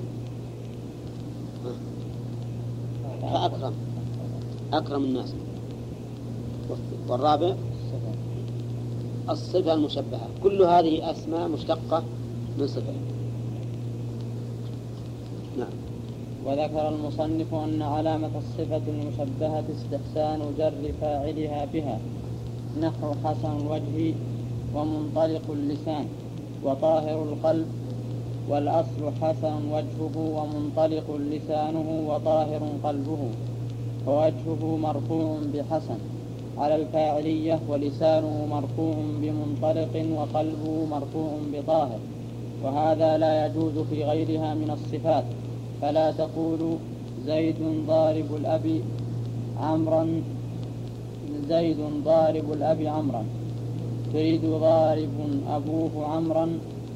فأكرم. 3.21 3.73
أكرم 4.73 5.03
الناس. 5.03 5.33
والرابع 7.07 7.55
الصفة 9.29 9.73
المشبهة. 9.73 10.29
كل 10.43 10.61
هذه 10.61 11.11
أسماء 11.11 11.47
مشتقة 11.47 12.03
من 12.59 12.67
صفة. 12.67 12.93
نعم. 15.57 15.88
وذكر 16.49 16.89
المصنف 16.89 17.53
أن 17.53 17.81
علامة 17.81 18.29
الصفة 18.37 18.81
المشبهة 18.87 19.63
استحسان 19.71 20.39
جر 20.57 20.93
فاعلها 21.01 21.65
بها 21.73 21.99
نحو 22.81 23.13
حسن 23.23 23.57
الوجه 23.61 24.13
ومنطلق 24.75 25.41
اللسان 25.49 26.05
وطاهر 26.63 27.23
القلب 27.23 27.67
والأصل 28.49 29.11
حسن 29.21 29.71
وجهه 29.71 30.15
ومنطلق 30.17 31.17
لسانه 31.31 32.03
وطاهر 32.07 32.61
قلبه 32.83 33.17
ووجهه 34.07 34.77
مرفوع 34.77 35.37
بحسن 35.53 35.97
على 36.57 36.75
الفاعلية 36.75 37.59
ولسانه 37.69 38.47
مرفوع 38.51 38.95
بمنطلق 39.21 40.05
وقلبه 40.17 40.85
مرفوع 40.85 41.31
بطاهر 41.53 41.99
وهذا 42.63 43.17
لا 43.17 43.45
يجوز 43.45 43.73
في 43.89 44.03
غيرها 44.03 44.53
من 44.53 44.71
الصفات. 44.71 45.23
فلا 45.81 46.11
تقولوا 46.11 46.75
زيد 47.25 47.55
ضارب 47.87 48.35
الأب 48.35 48.81
عمرا 49.59 50.21
زيد 51.49 51.77
ضارب 52.05 52.53
الأب 52.53 52.81
عمرا. 52.81 53.23
تريد 54.13 54.45
ضارب 54.45 55.17
أبوه 55.49 56.07
عمرا 56.07 56.47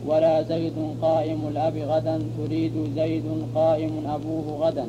ولا 0.08 0.42
زيد 0.42 0.74
قائم 1.02 1.42
الأب 1.48 1.78
غدا. 1.78 2.20
تريد 2.38 2.74
زيد 2.96 3.24
قائم 3.56 3.92
أبوه 4.08 4.68
غدا. 4.68 4.86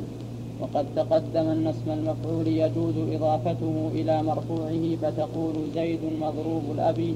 وقد 0.61 0.85
تقدم 0.95 1.47
أن 1.55 1.67
اسم 1.67 1.91
المفعول 1.91 2.47
يجوز 2.47 2.97
إضافته 3.15 3.89
إلى 3.93 4.23
مرفوعه 4.23 4.95
فتقول 5.01 5.55
زيد 5.75 5.99
مضروب 6.21 6.63
الأب 6.75 7.13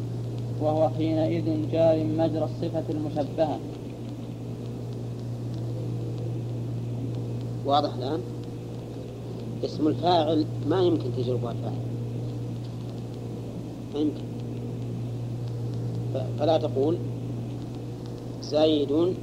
وهو 0.61 0.89
حينئذ 0.89 1.71
جار 1.71 1.97
مجرى 2.17 2.43
الصفة 2.43 2.83
المشبهة. 2.89 3.59
واضح 7.69 7.93
الآن؟ 7.93 8.21
اسم 9.65 9.87
الفاعل 9.87 10.45
ما 10.69 10.81
يمكن 10.81 11.09
تجربه 11.17 11.51
الفاعل. 11.51 11.81
ما 13.93 13.99
يمكن. 13.99 14.23
فلا 16.39 16.57
تقول 16.57 16.97
زيد 18.41 19.15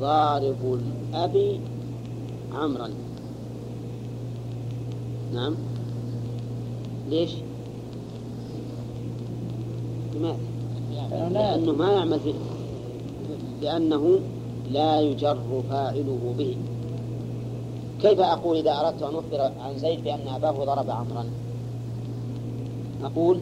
ضارب 0.00 0.80
الأب 1.14 1.60
عمرا. 2.54 2.90
نعم. 5.34 5.54
ليش؟ 7.10 7.30
لماذا؟ 10.14 10.36
لأنه 11.30 11.72
ما 11.72 11.92
يعمل 11.92 12.20
فيه 12.20 12.34
لأنه 13.62 14.18
لا 14.72 15.00
يجر 15.00 15.62
فاعله 15.70 16.34
به. 16.38 16.56
كيف 18.02 18.20
أقول 18.20 18.56
إذا 18.56 18.80
أردت 18.80 19.02
أن 19.02 19.14
أخبر 19.14 19.52
عن 19.60 19.78
زيد 19.78 20.04
بأن 20.04 20.28
أباه 20.28 20.64
ضرب 20.64 20.90
عمرا؟ 20.90 21.24
أقول 23.04 23.40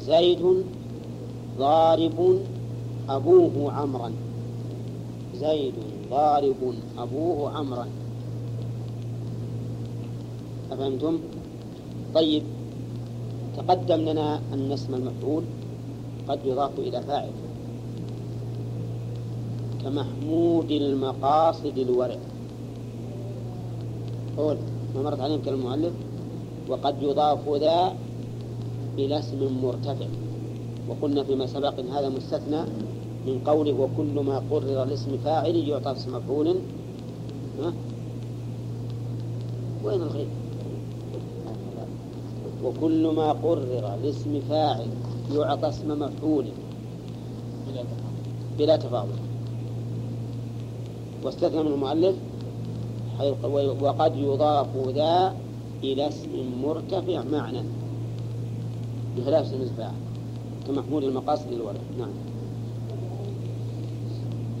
زيد 0.00 0.64
ضارب 1.58 2.38
أبوه 3.08 3.72
عمرا. 3.72 4.12
زيد 5.34 5.74
ضارب 6.10 6.74
أبوه 6.98 7.50
عمرا. 7.50 7.86
أفهمتم؟ 10.72 11.18
طيب 12.14 12.42
تقدم 13.56 14.00
لنا 14.00 14.40
أن 14.52 14.72
اسم 14.72 14.94
المفعول 14.94 15.42
قد 16.28 16.38
يضاف 16.44 16.78
إلى 16.78 17.02
فاعل. 17.02 17.30
كمحمود 19.84 20.70
المقاصد 20.70 21.78
الورع. 21.78 22.16
قول 24.36 24.56
ما 24.94 25.02
مرت 25.02 25.20
عليهم 25.20 25.42
كلام 25.42 25.58
المؤلف 25.58 25.92
وقد 26.68 27.02
يضاف 27.02 27.48
ذا 27.48 27.92
إلى 28.98 29.18
اسم 29.18 29.60
مرتفع. 29.62 30.06
وقلنا 30.88 31.22
فيما 31.24 31.46
سبق 31.46 31.78
إن 31.78 31.88
هذا 31.88 32.08
مستثنى 32.08 32.60
من 33.26 33.40
قوله 33.46 33.72
وكل 33.72 34.20
ما 34.20 34.42
قرر 34.50 34.82
الاسم 34.82 35.16
فاعل 35.24 35.56
يعطى 35.56 35.92
اسم 35.92 36.16
مفعول. 36.16 36.48
ها؟ 37.62 37.72
وين 39.84 40.02
الغيب؟ 40.02 40.28
وكل 42.64 43.06
ما 43.06 43.32
قرر 43.32 43.94
الاسم 43.94 44.40
فاعل 44.48 44.86
يعطى 45.32 45.68
اسم 45.68 45.98
مفعول. 45.98 46.44
بلا 48.58 48.76
تفاضل. 48.76 49.18
واستثنى 51.24 51.62
من 51.62 51.72
المؤلف 51.72 52.14
وقد 53.80 54.16
يضاف 54.16 54.66
ذا 54.88 55.34
إلى 55.82 56.08
اسم 56.08 56.30
مرتفع 56.64 57.22
معنى. 57.32 57.62
بخلاف 59.16 59.46
اسم 59.46 59.62
الفاعل 59.62 59.94
كمحمول 60.66 61.04
المقاصد 61.04 61.52
للولد 61.52 61.80
نعم. 61.98 62.08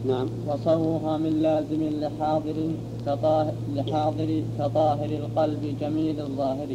نعم. 0.06 0.28
وصوها 0.48 1.16
من 1.16 1.42
لازم 1.42 1.82
لحاضر 2.00 2.54
كطاهر 3.06 3.52
لحاضر 3.74 4.42
كطاهر 4.58 5.04
القلب 5.04 5.76
جميل 5.80 6.20
الظاهر. 6.20 6.68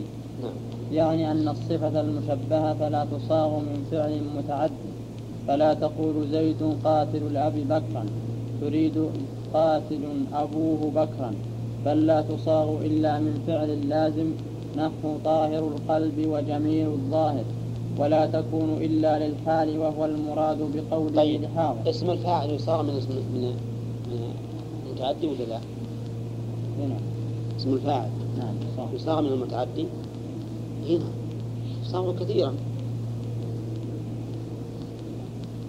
نعم. 0.43 0.53
يعني 0.91 1.31
أن 1.31 1.47
الصفة 1.47 2.01
المشبهة 2.01 2.89
لا 2.89 3.05
تصاغ 3.05 3.59
من 3.59 3.87
فعل 3.91 4.21
متعد. 4.37 4.71
فلا 5.47 5.73
تقول 5.73 6.27
زيد 6.31 6.75
قاتل 6.83 7.23
الأب 7.31 7.53
بكرا 7.55 8.05
تريد 8.61 9.09
قاتل 9.53 10.01
أبوه 10.33 10.91
بكرا. 10.95 11.33
بل 11.85 12.07
لا 12.07 12.21
تصاغ 12.21 12.85
إلا 12.85 13.19
من 13.19 13.43
فعل 13.47 13.89
لازم 13.89 14.31
نحو 14.77 15.17
طاهر 15.25 15.67
القلب 15.67 16.27
وجميل 16.27 16.87
الظاهر 16.87 17.43
ولا 17.97 18.25
تكون 18.25 18.77
إلا 18.81 19.27
للحال 19.27 19.77
وهو 19.77 20.05
المراد 20.05 20.57
بقوله 20.57 21.15
طيب 21.15 21.41
لحاضر 21.41 21.89
اسم 21.89 22.09
الفاعل 22.09 22.49
يصاغ 22.49 22.83
من 22.83 22.89
اسم 22.89 23.09
من 23.09 23.53
المتعدي 24.87 25.27
ولا 25.27 25.43
لا؟ 25.43 25.59
نعم 26.79 26.99
اسم 27.57 27.73
الفاعل. 27.73 28.09
نعم 28.37 28.55
يصاغ 28.93 29.21
من 29.21 29.27
المتعدي؟ 29.27 29.85
هنا. 30.89 31.09
يصاغ 31.83 32.15
كثيرا. 32.15 32.53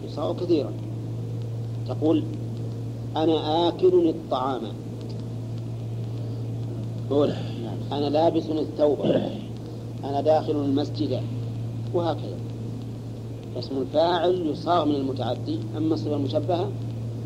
يصاغ 0.05 0.45
كثيرا. 0.45 0.73
تقول 1.89 2.25
أنا 3.17 3.69
آكل 3.69 4.09
الطعام. 4.09 4.63
أنا 7.13 8.09
لابس 8.09 8.43
الثوب. 8.51 8.99
أنا 10.05 10.21
داخل 10.21 10.53
المسجد. 10.53 11.21
وهكذا. 11.95 12.37
فاسم 13.55 13.79
الفاعل 13.79 14.47
يصاغ 14.47 14.85
من 14.85 14.95
المتعدي. 14.95 15.59
أما 15.77 15.95
الصفة 15.95 16.17
المشبهة 16.17 16.71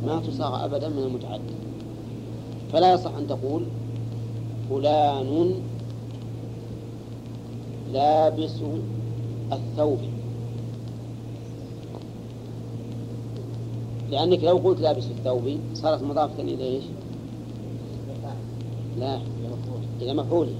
ما 0.06 0.20
تصاغ 0.20 0.64
أبدا 0.64 0.88
من 0.88 1.02
المتعدي. 1.02 1.54
فلا 2.72 2.94
يصح 2.94 3.14
أن 3.16 3.26
تقول 3.26 3.62
فلان 4.70 5.54
لابس 7.92 8.54
الثوب. 9.52 9.98
لأنك 14.10 14.44
لو 14.44 14.56
قلت 14.56 14.80
لابس 14.80 15.04
الثوب 15.04 15.58
صارت 15.74 16.02
مضافة 16.02 16.42
إلى 16.42 16.64
إيش؟ 16.64 16.84
لا. 18.98 19.33
إلى 20.02 20.14
مفعوله 20.14 20.52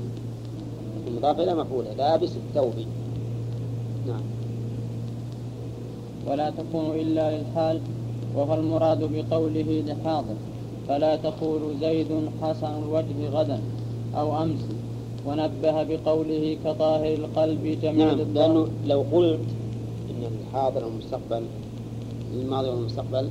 مضاف 1.17 1.41
إلى 1.41 1.55
مفعول 1.55 1.85
لابس 1.99 2.31
الثوب 2.37 2.73
نعم. 4.07 4.23
ولا 6.27 6.51
تكون 6.51 6.91
إلا 7.01 7.39
للحال 7.39 7.81
وهو 8.37 8.55
المراد 8.55 8.99
بقوله 9.13 9.85
لحاضر 9.87 10.35
فلا 10.89 11.17
تقول 11.17 11.61
زيد 11.81 12.09
حسن 12.43 12.83
الوجه 12.83 13.29
غدا 13.33 13.61
أو 14.15 14.43
أمس. 14.43 14.61
ونبه 15.27 15.83
بقوله 15.83 16.57
كطاهر 16.65 17.15
القلب 17.15 17.79
جميل 17.83 18.07
نعم 18.07 18.35
لأنه 18.35 18.69
لو 18.87 19.05
قلت 19.13 19.41
إن 20.11 20.31
الحاضر 20.33 20.85
والمستقبل 20.85 21.43
الماضي 22.35 22.69
والمستقبل 22.69 23.29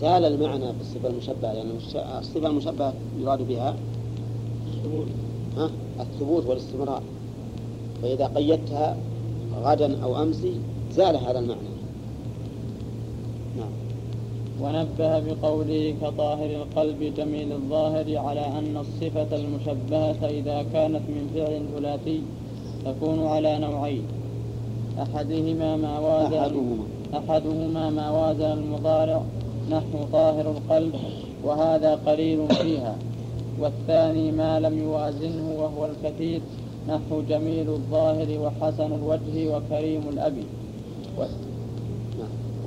زال 0.00 0.24
المعنى 0.24 0.72
بالصفة 0.78 1.08
المشبهة 1.08 1.52
لأن 1.52 1.56
يعني 1.94 2.18
الصفة 2.18 2.46
المشبهة 2.48 2.94
يراد 3.20 3.48
بها 3.48 3.76
ها؟ 5.56 5.70
الثبوت 6.00 6.46
والاستمرار. 6.46 7.02
فإذا 8.02 8.26
قيدتها 8.26 8.96
غدا 9.62 10.02
أو 10.02 10.22
أمس 10.22 10.46
زال 10.92 11.16
هذا 11.16 11.38
المعنى. 11.38 11.68
نعم. 13.58 13.70
ونبه 14.60 15.18
بقوله 15.18 15.94
كطاهر 16.02 16.50
القلب 16.50 17.14
جميل 17.16 17.52
الظاهر 17.52 18.18
على 18.18 18.46
أن 18.46 18.76
الصفة 18.76 19.36
المشبهة 19.36 20.28
إذا 20.28 20.66
كانت 20.72 21.02
من 21.08 21.30
فعل 21.34 21.62
ثلاثي 21.76 22.20
تكون 22.84 23.26
على 23.26 23.58
نوعين. 23.58 24.02
أحدهما 25.02 25.76
ما 25.76 25.98
وازن 25.98 26.34
أحدهما, 26.34 26.84
أحدهما 27.14 27.90
ما 27.90 28.10
وازن 28.10 28.52
المضارع 28.52 29.22
نحو 29.70 30.04
طاهر 30.12 30.50
القلب 30.50 30.94
وهذا 31.44 31.94
قليل 31.94 32.48
فيها. 32.48 32.96
والثاني 33.60 34.32
ما 34.32 34.60
لم 34.60 34.78
يوازنه 34.78 35.54
وهو 35.58 35.86
الكثير 35.86 36.40
نحو 36.88 37.22
جميل 37.28 37.68
الظاهر 37.68 38.38
وحسن 38.38 38.92
الوجه 38.92 39.56
وكريم 39.56 40.02
الأب 40.08 40.36
و... 41.18 41.22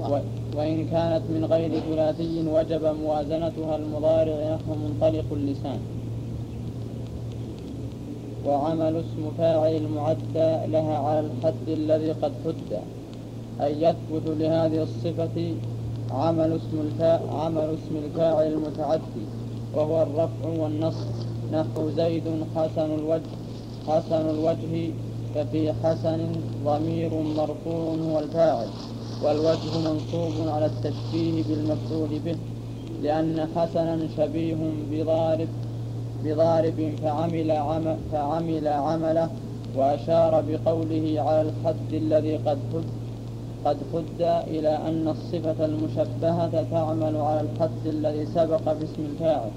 و... 0.09 0.19
وإن 0.57 0.87
كانت 0.87 1.21
من 1.29 1.45
غير 1.45 1.79
ثلاثي 1.79 2.47
وجب 2.47 2.95
موازنتها 3.03 3.75
المضارع 3.75 4.55
نحو 4.55 4.75
منطلق 4.75 5.25
اللسان. 5.31 5.79
وعمل 8.45 8.95
اسم 8.95 9.31
فاعل 9.37 9.75
المعدى 9.75 10.71
لها 10.71 10.97
على 10.97 11.19
الحد 11.19 11.67
الذي 11.67 12.11
قد 12.11 12.31
حد. 12.45 12.79
أي 13.61 13.81
يثبت 13.81 14.25
لهذه 14.25 14.83
الصفة 14.83 15.53
عمل 16.11 16.53
اسم 16.53 16.79
الفاعل 16.81 17.29
عمل 17.29 17.77
اسم 17.77 17.95
الفاعل 18.05 18.47
المتعدي. 18.47 19.40
وهو 19.75 20.01
الرفع 20.01 20.61
والنصب 20.61 21.07
نحو 21.53 21.89
زيد 21.89 22.23
حسن 22.55 22.89
الوجه 22.99 23.31
حسن 23.87 24.29
الوجه 24.29 24.91
ففي 25.35 25.73
حسن 25.83 26.19
ضمير 26.65 27.11
مرفوع 27.37 27.95
هو 28.11 28.19
الفاعل. 28.19 28.67
والوجه 29.23 29.77
منصوب 29.85 30.47
على 30.47 30.65
التشبيه 30.65 31.43
بالمفعول 31.43 32.19
به 32.25 32.35
لأن 33.03 33.47
حسنا 33.55 34.07
شبيه 34.17 34.57
بضارب 34.91 35.47
بضارب 36.23 36.93
فعمل 37.03 37.51
عمل 37.51 37.97
فعمل 38.11 38.67
عمله 38.67 39.29
وأشار 39.75 40.43
بقوله 40.49 41.21
على 41.21 41.41
الحد 41.41 41.93
الذي 41.93 42.37
قد 42.37 42.59
حد 42.73 43.00
قد 43.65 43.77
حد 43.93 44.21
إلى 44.47 44.69
أن 44.69 45.07
الصفة 45.07 45.65
المشبهة 45.65 46.63
تعمل 46.71 47.17
على 47.17 47.41
الحد 47.41 47.85
الذي 47.85 48.25
سبق 48.25 48.73
باسم 48.73 49.05
الفاعل 49.11 49.51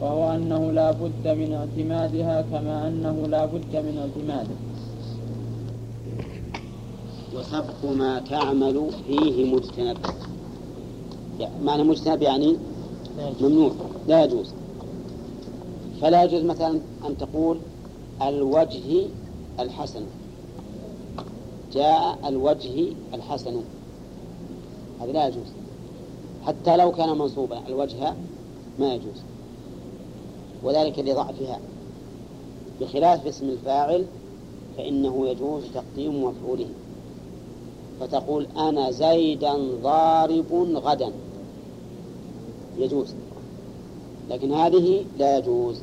وهو 0.00 0.34
أنه 0.34 0.72
لا 0.72 0.90
بد 0.90 1.28
من 1.28 1.52
اعتمادها 1.52 2.42
كما 2.42 2.88
أنه 2.88 3.26
لا 3.26 3.44
بد 3.44 3.76
من 3.76 3.98
اعتماده. 3.98 4.56
وسبق 7.36 7.96
ما 7.96 8.18
تعمل 8.30 8.90
فيه 9.06 9.54
مجتنب. 9.54 9.96
معنى 11.62 11.82
مجتنب 11.82 12.22
يعني 12.22 12.56
ممنوع 13.40 13.72
لا 14.08 14.24
يجوز. 14.24 14.54
فلا 16.00 16.24
يجوز 16.24 16.42
مثلا 16.42 16.80
أن 17.08 17.16
تقول 17.18 17.58
الوجه 18.22 19.06
الحسن. 19.60 20.02
جاء 21.74 22.18
الوجه 22.28 22.92
الحسن. 23.14 23.62
هذا 25.00 25.12
لا 25.12 25.28
يجوز. 25.28 25.46
حتى 26.46 26.76
لو 26.76 26.92
كان 26.92 27.18
منصوبا 27.18 27.58
الوجه 27.68 28.14
ما 28.78 28.94
يجوز. 28.94 29.22
وذلك 30.62 30.98
لضعفها. 30.98 31.60
بخلاف 32.80 33.26
اسم 33.26 33.48
الفاعل 33.48 34.04
فإنه 34.76 35.28
يجوز 35.28 35.62
تقديم 35.74 36.24
مفعوله. 36.24 36.68
فتقول 38.00 38.46
أنا 38.56 38.90
زيدا 38.90 39.54
ضارب 39.82 40.76
غدا. 40.84 41.12
يجوز. 42.78 43.14
لكن 44.30 44.52
هذه 44.52 45.04
لا 45.18 45.38
يجوز. 45.38 45.76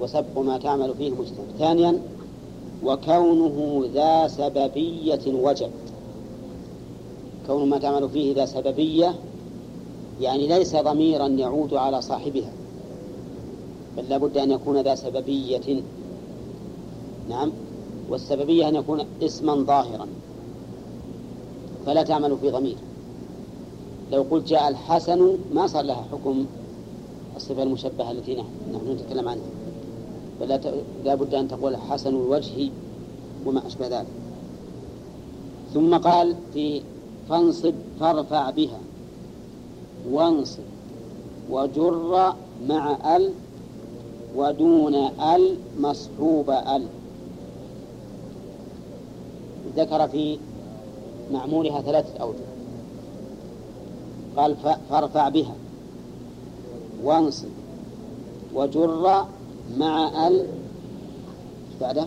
وسبق 0.00 0.38
ما 0.38 0.58
تعمل 0.58 0.94
فيه 0.94 1.10
مجتمع 1.10 1.44
ثانيا 1.58 1.98
وكونه 2.84 3.84
ذا 3.94 4.28
سببية 4.28 5.20
وجب 5.26 5.70
كون 7.46 7.68
ما 7.68 7.78
تعمل 7.78 8.08
فيه 8.08 8.34
ذا 8.34 8.46
سببية 8.46 9.14
يعني 10.20 10.46
ليس 10.46 10.76
ضميرا 10.76 11.26
يعود 11.26 11.74
على 11.74 12.02
صاحبها 12.02 12.52
بل 13.96 14.08
لابد 14.08 14.38
أن 14.38 14.50
يكون 14.50 14.80
ذا 14.80 14.94
سببية. 14.94 15.82
نعم 17.28 17.52
والسببية 18.10 18.68
أن 18.68 18.74
يكون 18.74 19.04
اسما 19.22 19.54
ظاهرا 19.54 20.06
فلا 21.86 22.02
تعمل 22.02 22.36
في 22.40 22.50
ضمير. 22.50 22.76
لو 24.12 24.22
قلت 24.30 24.48
جاء 24.48 24.68
الحسن 24.68 25.38
ما 25.54 25.66
صار 25.66 25.84
لها 25.84 26.04
حكم 26.12 26.46
الصفة 27.36 27.62
المشبهة 27.62 28.10
التي 28.10 28.34
نحن 28.72 28.92
نتكلم 28.92 29.28
عنها. 29.28 29.57
بل 30.40 30.48
لا 31.04 31.14
بد 31.14 31.34
أن 31.34 31.48
تقول 31.48 31.76
حسن 31.76 32.10
الوجه 32.10 32.70
وما 33.46 33.66
أشبه 33.66 33.86
ذلك. 33.86 34.06
ثم 35.74 35.96
قال 35.96 36.34
في 36.54 36.82
فانصب 37.28 37.74
فارفع 38.00 38.50
بها. 38.50 38.78
وانصب. 40.10 40.62
وجر 41.50 42.32
مع 42.68 43.16
ال 43.16 43.32
ودون 44.36 44.94
ال 45.20 45.56
مصحوب 45.80 46.50
ال. 46.50 46.86
ذكر 49.76 50.08
في 50.08 50.38
معمولها 51.32 51.80
ثلاثة 51.80 52.18
أوجه. 52.20 52.48
قال 54.36 54.56
فارفع 54.90 55.28
بها. 55.28 55.54
وانصب. 57.04 57.48
وجر 58.54 59.24
مع 59.76 60.26
ال 60.28 60.46
بعده؟ 61.80 62.06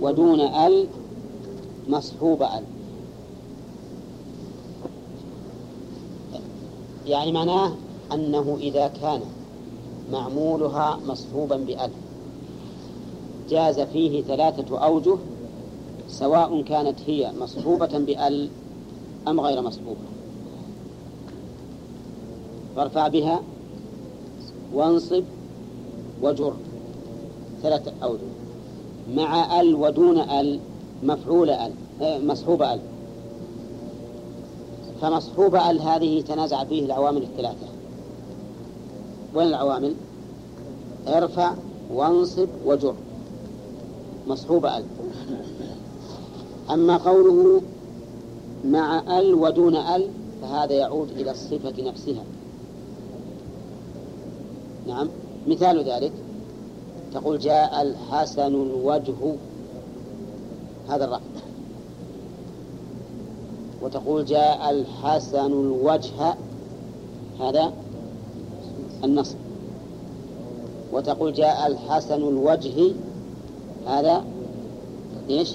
ودون 0.00 0.40
ال 0.40 0.86
مصحوب 1.88 2.42
ال. 2.42 2.64
يعني 7.06 7.32
معناه 7.32 7.72
أنه 8.12 8.56
إذا 8.60 8.88
كان 8.88 9.20
معمولها 10.12 10.98
مصحوبا 11.06 11.56
بأل. 11.56 11.90
جاز 13.50 13.80
فيه 13.80 14.22
ثلاثة 14.22 14.78
أوجه 14.78 15.16
سواء 16.08 16.62
كانت 16.62 17.00
هي 17.06 17.32
مصحوبة 17.40 17.98
بأل 17.98 18.48
أم 19.28 19.40
غير 19.40 19.62
مصحوبة. 19.62 20.00
فارفع 22.76 23.08
بها 23.08 23.42
وانصب 24.74 25.24
وجر. 26.22 26.52
ثلاثة 27.62 27.92
أوجه 28.02 28.20
مع 29.16 29.60
ال 29.60 29.74
ودون 29.74 30.18
ال 30.18 30.60
مفعول 31.02 31.50
ال 31.50 31.72
آه، 32.02 32.18
مصحوب 32.18 32.62
ال. 32.62 32.80
فمصحوب 35.00 35.54
ال 35.56 35.80
هذه 35.80 36.20
تنازع 36.20 36.64
فيه 36.64 36.84
العوامل 36.84 37.22
الثلاثة. 37.22 37.66
وين 39.34 39.46
العوامل؟ 39.46 39.94
ارفع 41.06 41.54
وانصب 41.94 42.48
وجر. 42.66 42.94
مصحوب 44.28 44.66
ال. 44.66 44.84
أما 46.70 46.96
قوله 46.96 47.62
مع 48.64 49.18
ال 49.18 49.34
ودون 49.34 49.76
ال 49.76 50.08
فهذا 50.42 50.72
يعود 50.72 51.10
إلى 51.10 51.30
الصفة 51.30 51.82
نفسها. 51.82 52.24
نعم 54.86 55.08
مثال 55.46 55.84
ذلك. 55.84 56.12
تقول 57.14 57.38
جاء 57.38 57.82
الحسن 57.82 58.54
الوجه 58.54 59.36
هذا 60.88 61.04
الرفع 61.04 61.20
وتقول 63.82 64.24
جاء 64.24 64.70
الحسن 64.70 65.52
الوجه 65.52 66.34
هذا 67.40 67.72
النصب 69.04 69.36
وتقول 70.92 71.32
جاء 71.32 71.66
الحسن 71.66 72.22
الوجه 72.28 72.92
هذا 73.86 74.24
إيش؟ 75.30 75.54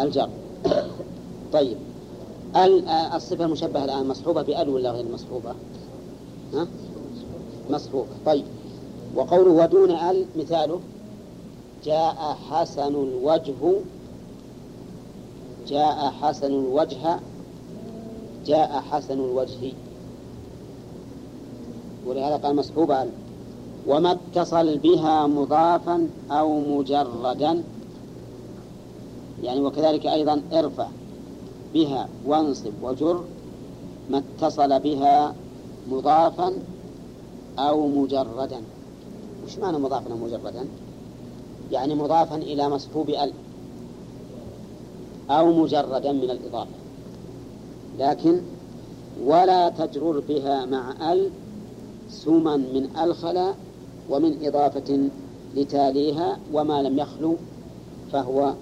الجر. 0.00 0.28
طيب. 1.52 1.76
الصفة 3.14 3.44
المشبهة 3.44 3.84
الآن 3.84 4.08
مصحوبة 4.08 4.42
بأل 4.42 4.68
ولا 4.68 4.90
غير 4.90 5.04
مصحوبة؟ 5.12 5.54
ها؟ 6.54 6.66
مصحوبة. 7.70 8.08
طيب. 8.26 8.44
وقوله 9.16 9.50
ودون 9.50 9.90
أل 9.90 10.26
مثاله 10.36 10.80
جاء 11.84 12.36
حسن 12.50 12.94
الوجه 12.94 13.80
جاء 15.68 16.10
حسن 16.20 16.52
الوجه 16.52 17.20
جاء 18.46 18.80
حسن 18.90 19.14
الوجه. 19.14 19.72
ولهذا 22.06 22.36
قال 22.36 22.56
مصحوبة 22.56 23.06
وما 23.86 24.12
اتصل 24.12 24.78
بها 24.78 25.26
مضافا 25.26 26.08
أو 26.30 26.60
مجردا. 26.60 27.62
يعني 29.42 29.60
وكذلك 29.60 30.06
أيضا 30.06 30.42
ارفع 30.52 30.88
بها 31.74 32.08
وانصب 32.26 32.72
وجر 32.82 33.24
ما 34.10 34.22
اتصل 34.22 34.80
بها 34.80 35.34
مضافا 35.90 36.52
أو 37.58 37.88
مجردا. 37.88 38.62
وش 39.50 39.58
معنى 39.58 39.78
مضافا 39.78 40.14
مجردا 40.14 40.66
يعني 41.72 41.94
مضافا 41.94 42.36
إلى 42.36 42.68
مصحوب 42.68 43.10
أل 43.10 43.32
أو 45.30 45.52
مجردا 45.52 46.12
من 46.12 46.30
الإضافة. 46.30 46.70
لكن 47.98 48.40
ولا 49.24 49.68
تجرر 49.68 50.22
بها 50.28 50.66
مع 50.66 51.12
ال 51.12 51.30
سما 52.10 52.56
من 52.56 52.88
الخلا 53.02 53.54
ومن 54.10 54.46
إضافة 54.46 55.08
لتاليها 55.56 56.38
وما 56.52 56.82
لم 56.82 56.98
يخلو 56.98 57.36
فهو 58.12 58.54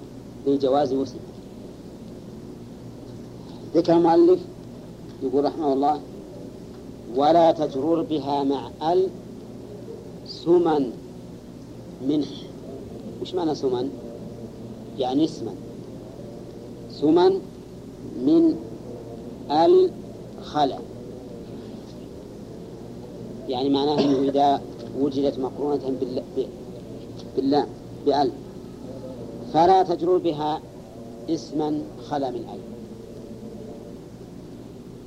لجواز 0.46 0.92
وسم 0.92 1.18
ذكر 3.74 3.92
المؤلف 3.92 4.40
يقول 5.22 5.44
رحمه 5.44 5.72
الله 5.72 6.01
ولا 7.16 7.53
تجرر 7.53 8.03
بها 8.03 8.44
مع 8.44 8.92
ال 8.92 9.09
سما 10.48 10.90
منه 12.08 12.26
وش 13.22 13.34
معنى 13.34 13.54
سما 13.54 13.88
يعني 14.98 15.24
اسما 15.24 15.54
سما 16.90 17.28
من 18.26 18.56
الخلا 19.50 20.78
يعني 23.48 23.68
معناه 23.70 24.00
أنه 24.00 24.28
إذا 24.28 24.61
وجدت 25.00 25.38
مقرونة 25.38 25.92
بالله 27.37 27.66
بأل 28.06 28.30
فلا 29.52 29.82
تجرر 29.82 30.18
بها 30.18 30.61
اسما 31.30 31.82
خلا 32.08 32.30
من 32.30 32.48
أل 32.54 32.61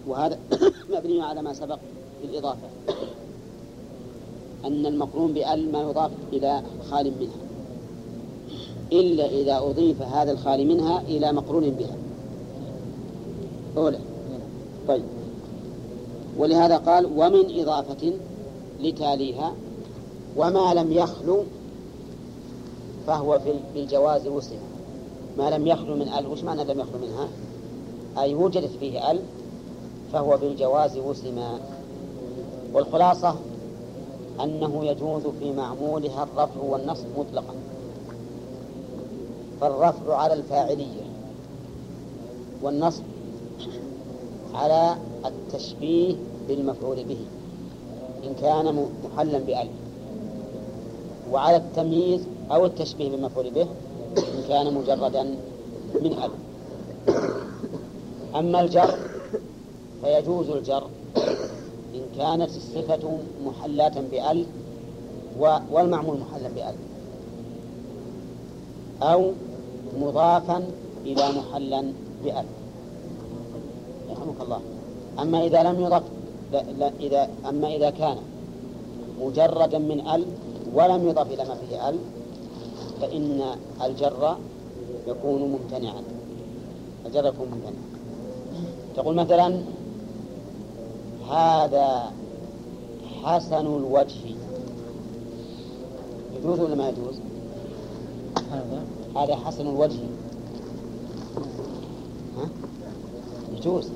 وهذا 0.08 0.40
مبني 0.94 1.22
على 1.22 1.42
ما 1.42 1.54
سبق 1.54 1.80
في 2.22 2.28
الإضافة. 2.28 2.68
أن 4.66 4.86
المقرون 4.86 5.34
بأل 5.34 5.72
ما 5.72 5.82
يضاف 5.82 6.12
إلى 6.34 6.62
خال 6.90 7.12
منها. 7.20 7.42
إلا 8.92 9.26
إذا 9.26 9.58
أضيف 9.58 10.02
هذا 10.02 10.32
الخال 10.32 10.68
منها 10.68 11.02
إلى 11.02 11.32
مقرون 11.32 11.70
بها. 11.70 11.96
أولى. 13.78 14.00
طيب. 14.88 15.04
ولهذا 16.38 16.78
قال 16.78 17.06
ومن 17.06 17.60
إضافة 17.60 18.14
لتاليها 18.80 19.54
وما 20.38 20.74
لم 20.74 20.92
يخلو 20.92 21.44
فهو 23.08 23.40
في 23.40 23.54
بالجواز 23.76 24.28
وسم 24.28 24.56
ما 25.38 25.50
لم 25.50 25.68
يخلو 25.68 25.96
من 25.96 26.08
أل 26.08 26.28
وش 26.28 26.44
معنى 26.44 26.64
لم 26.64 26.80
يخلو 26.80 27.00
منها؟ 27.00 27.28
أي 28.18 28.36
وجدت 28.36 28.72
فيه 28.80 29.12
أل 29.12 29.20
فهو 30.14 30.38
بالجواز 30.38 30.98
وسما 30.98 31.60
والخلاصة 32.74 33.36
أنه 34.44 34.86
يجوز 34.86 35.22
في 35.40 35.54
معمولها 35.54 36.24
الرفع 36.24 36.62
والنصب 36.62 37.06
مطلقا. 37.18 37.56
فالرفع 39.62 40.16
على 40.16 40.34
الفاعلية 40.34 41.02
والنصب 42.62 43.04
على 44.54 44.96
التشبيه 45.26 46.16
بالمفعول 46.48 47.04
به 47.04 47.18
إن 48.24 48.34
كان 48.42 48.88
محلا 49.04 49.40
بألف. 49.40 49.72
وعلى 51.32 51.58
التمييز 51.58 52.22
أو 52.52 52.66
التشبيه 52.66 53.10
بالمفعول 53.10 53.50
به 53.50 53.68
إن 54.18 54.44
كان 54.48 54.74
مجردا 54.74 55.24
من 56.02 56.14
ألف. 56.14 56.34
أما 58.36 58.62
الجر 58.62 58.98
فيجوز 60.04 60.50
الجر 60.50 60.84
كانت 62.18 62.50
الصفة 62.50 63.18
محلاة 63.46 63.94
بألف 64.12 64.48
والمعمول 65.72 66.18
محلا 66.20 66.50
بألف 66.50 66.80
أو 69.02 69.32
مضافا 70.00 70.64
إلى 71.06 71.24
محلا 71.38 71.82
بألف 72.24 72.50
يرحمك 74.10 74.42
الله. 74.42 74.62
أما 75.20 75.46
إذا 75.46 75.64
لم 75.64 75.82
يضف 75.82 76.04
لا 76.52 76.64
لا 76.80 76.92
إذا 77.00 77.30
أما 77.50 77.76
إذا 77.76 77.90
كان 77.90 78.18
مجردا 79.22 79.78
من 79.78 80.08
أل 80.08 80.26
ولم 80.74 81.08
يضف 81.08 81.32
إلى 81.34 81.44
ما 81.46 81.56
فيه 81.56 81.90
أل 81.90 81.96
فإن 83.02 83.42
الجر 83.86 84.38
يكون 85.08 85.42
ممتنعا. 85.42 86.02
الجر 87.06 87.26
يكون 87.26 87.48
ممتنعا. 87.48 87.84
تقول 88.96 89.16
مثلا 89.16 89.62
هذا 91.32 92.12
حسن 93.24 93.66
الوجه. 93.66 94.36
يجوز 96.36 96.60
ولا 96.60 96.76
ما 96.76 96.90
يجوز؟ 96.90 97.16
هذا. 98.52 98.84
هذا 99.16 99.36
حسن 99.36 99.68
الوجه. 99.68 100.00
ها؟ 102.38 102.50
يجوز. 103.56 103.90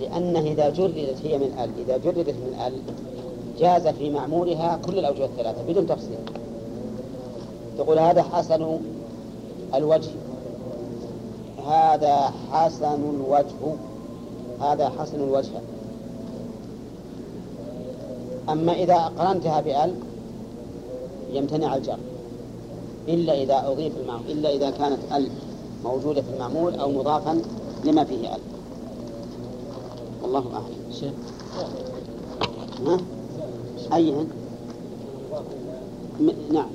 لأنه 0.00 0.40
إذا 0.40 0.70
جردت 0.70 1.16
هي 1.24 1.38
من 1.38 1.58
ال 1.58 1.70
إذا 1.80 1.96
جردت 1.96 2.28
من 2.28 2.60
ال 2.66 2.72
جاز 3.58 3.88
في 3.88 4.10
معمولها 4.10 4.78
كل 4.86 4.98
الأوجه 4.98 5.24
الثلاثة 5.24 5.62
بدون 5.62 5.86
تفصيل. 5.86 6.18
تقول 7.78 7.98
هذا 7.98 8.22
حسن 8.22 8.78
الوجه. 9.74 10.10
هذا 11.66 12.32
حسن 12.52 12.94
الوجه. 12.94 13.76
هذا 14.60 14.88
حسن 14.88 15.20
الوجه. 15.20 15.60
أما 18.52 18.72
إذا 18.72 18.98
قرنتها 19.18 19.60
بأل 19.60 19.94
يمتنع 21.32 21.76
الجر. 21.76 21.98
إلا 23.08 23.42
إذا 23.42 23.68
أضيف 23.68 23.92
المعمول 24.02 24.30
إلا 24.30 24.50
إذا 24.50 24.70
كانت 24.70 24.98
أل 25.12 25.28
موجودة 25.84 26.22
في 26.22 26.28
المعمول 26.34 26.74
أو 26.74 26.92
مضافا 26.92 27.42
لما 27.84 28.04
فيه 28.04 28.34
أل. 28.34 28.40
والله 30.22 30.44
أعلم. 30.54 30.92
شيخ. 30.92 31.12
ها؟ 32.86 32.98
أيهن؟ 33.96 34.28
نعم. 36.52 36.68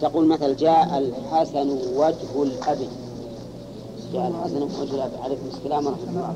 تقول 0.00 0.26
مثل 0.26 0.56
جاء 0.56 0.98
الحسن 0.98 1.70
وجه 1.96 2.42
الأبي 2.42 2.88
جاء 4.12 4.28
الحسن 4.28 4.62
وجه 4.62 4.94
الأبي 4.94 5.16
عليكم 5.22 5.46
السلام 5.54 5.86
ورحمة 5.86 6.08
الله. 6.08 6.34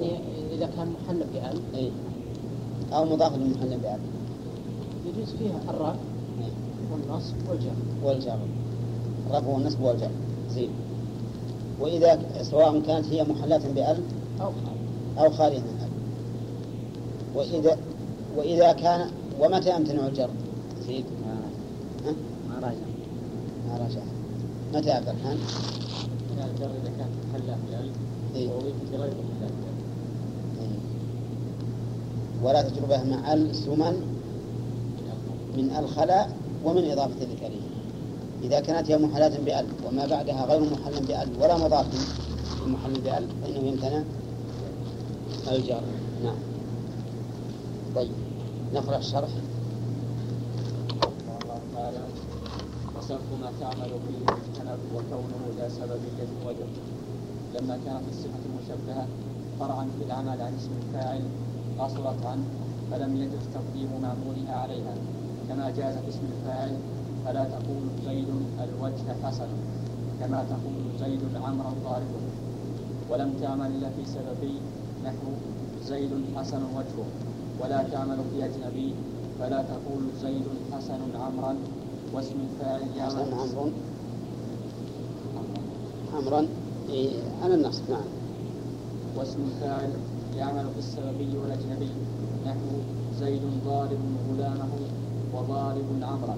يعني 0.00 0.54
إذا 0.54 0.66
كان 0.76 0.92
محل 1.04 1.24
بأل 1.34 1.58
إيه؟ 1.74 1.90
أو 2.92 3.04
مضاف 3.04 3.36
للمحل 3.36 3.78
بأل 3.78 3.98
يجوز 5.06 5.28
فيها 5.38 5.60
الرفع 5.70 5.94
إيه؟ 6.40 6.52
والنصب 6.92 7.34
والجر. 7.48 7.70
والجر. 8.04 8.38
الرفع 9.30 9.46
والنصب 9.48 9.80
والجر. 9.80 10.10
زين. 10.50 10.70
وإذا 11.80 12.18
سواء 12.42 12.80
كانت 12.80 13.06
هي 13.06 13.24
محلاة 13.24 13.62
بأل 13.74 14.02
أو 14.40 14.50
أو 15.18 15.30
خالية 15.30 15.58
من 15.58 15.80
أل 15.82 15.88
وإذا 17.38 17.78
وإذا 18.36 18.72
كان 18.72 19.10
ومتى 19.40 19.76
يمتنع 19.76 20.06
الجر؟ 20.06 20.30
زيد 20.86 21.04
ما 22.48 22.54
راجع. 22.54 22.86
ما 23.68 23.78
راجع. 23.78 24.00
متى 24.74 24.90
عبد 24.90 25.08
الرحمن؟ 25.08 25.38
الجر 26.54 26.70
إذا 26.82 26.92
كانت 26.98 27.10
محلاة 27.30 27.58
بأل 27.70 27.90
إيه؟ 28.34 28.48
غير 28.92 29.12
إيه. 29.12 30.78
ولا 32.42 32.62
تجربه 32.62 33.02
مع 33.02 33.32
السمن 33.32 34.02
من 35.56 35.76
الخلاء 35.78 36.30
ومن 36.64 36.90
إضافة 36.90 37.24
الكريم 37.32 37.62
إذا 38.42 38.60
كانت 38.60 38.90
هي 38.90 38.98
محلاة 38.98 39.32
بألف 39.46 39.70
وما 39.86 40.06
بعدها 40.06 40.44
غير 40.46 40.60
محل 40.60 41.06
بألف 41.06 41.42
ولا 41.42 41.56
مضاف 41.56 41.86
محل 42.66 43.00
بألف 43.00 43.30
فإنه 43.42 43.68
يمتنع 43.68 44.02
الجار. 45.52 45.82
نعم. 46.24 46.36
طيب. 47.94 48.10
نقرأ 48.74 48.96
الشرح. 48.98 49.28
وصرف 52.98 53.20
ما 53.40 53.52
تعمل 53.60 53.88
فيه 53.88 54.18
مجتنب 54.22 54.78
وكونه 54.94 55.58
لا 55.58 55.68
سببية 55.68 56.28
وجه. 56.46 56.66
لما 57.54 57.78
كانت 57.86 58.02
الصفة 58.10 58.38
المشبهة 58.46 59.06
فرعا 59.60 59.88
في 59.98 60.04
العمل 60.06 60.42
عن 60.42 60.54
اسم 60.54 60.70
الفاعل 60.86 61.22
قصرت 61.78 62.26
عنه 62.26 62.44
فلم 62.90 63.16
يجز 63.16 63.44
تقديم 63.54 63.88
معمولها 64.02 64.54
عليها. 64.56 64.94
كما 65.48 65.70
جاز 65.70 65.94
في 65.94 66.08
اسم 66.08 66.20
الفاعل 66.38 66.76
فلا 67.26 67.44
تقول 67.44 67.82
زيد 68.06 68.28
الوجه 68.64 69.06
حسن 69.24 69.48
كما 70.20 70.44
تقول 70.50 70.82
زيد 71.00 71.20
عمرا 71.36 71.72
ضاربه 71.84 72.22
ولم 73.10 73.32
تعمل 73.40 73.66
الا 73.66 73.90
في 73.90 74.04
سببي 74.04 74.54
نحو 75.04 75.28
زيد 75.86 76.10
حسن 76.36 76.62
وجهه. 76.76 77.08
ولا 77.60 77.82
تعمل 77.82 78.16
في 78.32 78.44
أجنبي 78.44 78.94
فلا 79.40 79.62
تقول 79.62 80.02
زيد 80.22 80.44
حسن 80.72 81.00
عمرا. 81.14 81.56
واسم 82.14 82.34
الفاعل 82.50 82.82
حسن 83.00 83.32
عمرا. 83.32 83.70
عمرا. 86.14 86.46
إيه 86.88 87.10
على 87.42 87.54
النص 87.54 87.80
نعم. 87.90 88.04
واسم 89.16 89.38
الفاعل 89.46 89.90
يعمل 90.38 90.66
في 90.74 90.78
السببي 90.78 91.30
والأجنبي. 91.38 91.90
نحو 92.46 92.68
زيد 93.20 93.42
ضارب 93.66 94.02
غلامه 94.30 94.70
وضارب 95.34 95.88
عمرا. 96.02 96.36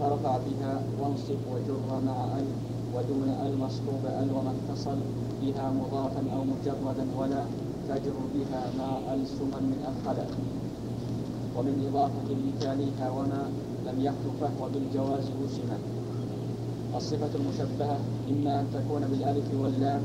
فرفع 0.00 0.36
بها 0.46 0.82
وانصب 1.00 1.40
وجر 1.52 1.80
مع 2.06 2.38
ال 2.38 2.44
ودون 2.94 3.28
ال 3.46 3.58
مصحوب 3.58 4.02
ال 4.06 4.28
وما 4.36 4.52
اتصل 4.56 4.98
بها 5.42 5.70
مضافا 5.70 6.22
أو 6.34 6.40
مجردا 6.44 7.06
ولا 7.18 7.42
تجر 7.88 8.16
بها 8.34 8.62
مع 8.78 9.14
ال 9.14 9.26
سما 9.26 9.58
من 9.60 9.80
الخلا 9.90 10.26
ومن 11.56 11.74
إضافة 11.88 12.28
لتاليها 12.46 13.10
وما 13.10 13.42
لم 13.86 13.96
يخلو 14.06 14.30
فهو 14.40 14.68
بالجواز 14.74 15.24
وسما 15.42 15.78
الصفة 16.96 17.30
المشبهة 17.34 17.98
إما 18.30 18.60
أن 18.60 18.66
تكون 18.74 19.02
بالألف 19.10 19.46
واللام 19.62 20.00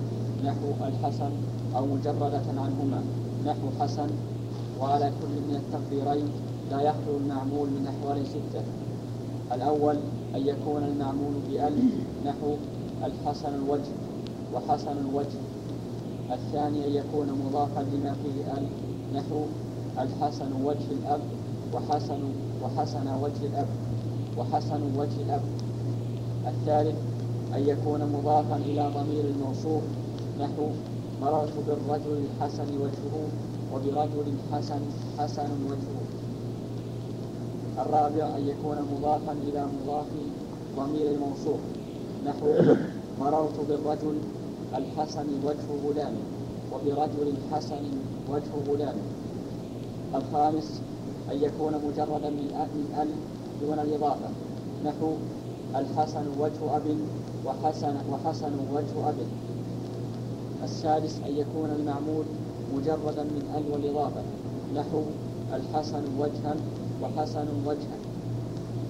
نحو 0.46 0.68
الحسن 0.88 1.32
أو 1.76 1.86
مجردة 1.86 2.42
عنهما. 2.48 3.04
نحو 3.46 3.68
حسن 3.80 4.08
وعلى 4.82 5.12
كل 5.22 5.28
من 5.28 5.56
التقديرين 5.56 6.28
لا 6.72 6.82
يخلو 6.82 7.18
المعمول 7.18 7.68
من 7.70 7.88
أحوال 7.88 8.28
ستة. 8.28 8.64
الأول 9.56 9.96
أن 10.36 10.48
يكون 10.48 10.84
المعمول 10.84 11.34
بأل 11.52 11.74
نحو 12.26 12.56
الحسن 13.04 13.54
الوجه 13.56 13.94
وحسن 14.54 14.96
الوجه. 15.10 15.40
الثاني 16.32 16.88
أن 16.88 16.92
يكون 16.92 17.28
مضافا 17.46 17.82
لما 17.82 18.16
فيه 18.24 18.54
أل 18.58 18.66
نحو 19.16 19.40
الحسن 20.00 20.50
وجه 20.64 20.88
الأب 20.92 21.22
وحسن 21.74 22.20
وحسن 22.64 23.08
وجه 23.24 23.46
الأب 23.46 23.68
وحسن 24.38 24.82
وجه 24.98 25.22
الأب. 25.26 25.42
الثالث 26.48 26.96
أن 27.56 27.68
يكون 27.68 28.00
مضافا 28.14 28.56
إلى 28.56 28.92
ضمير 28.96 29.26
الموصوف 29.36 29.84
نحو 30.40 30.70
مررت 31.22 31.54
بالرجل 31.68 32.26
الحسن 32.26 32.70
وجهه 32.82 33.16
وبرجل 33.74 34.34
حسن 34.52 34.82
حسن 35.20 35.50
وجهه 35.70 36.04
الرابع 37.82 38.38
أن 38.38 38.48
يكون 38.48 38.78
مضافا 38.94 39.32
إلى 39.32 39.66
مضاف 39.66 40.06
ضمير 40.78 41.12
الموصوف. 41.12 41.60
نحو 42.26 42.48
مررت 43.22 43.60
بالرجل 43.70 44.16
الحسن 44.76 45.26
وجه 45.46 45.68
غلام 45.88 46.14
وبرجل 46.74 47.34
حسن 47.52 47.84
وجه 48.30 48.52
غلام. 48.70 48.96
الخامس 50.16 50.82
أن 51.32 51.38
يكون 51.38 51.74
مجردا 51.74 52.30
من 52.30 52.48
أل 53.02 53.10
دون 53.62 53.80
الإضافة. 53.80 54.30
نحو 54.86 55.14
الحسن 55.76 56.26
وجه 56.40 56.76
أب 56.76 56.98
وحسن 57.46 57.96
وحسن 58.12 58.54
وجه 58.74 59.10
أب. 59.10 59.16
السادس 60.64 61.16
أن 61.28 61.38
يكون 61.38 61.70
المعمول 61.80 62.26
مجردا 62.76 63.24
من 63.24 63.44
ال 63.58 63.72
والإضافة 63.74 64.22
نحو 64.76 65.02
الحسن 65.54 66.04
وجها 66.20 66.56
وحسن 67.02 67.48
وجها. 67.66 67.98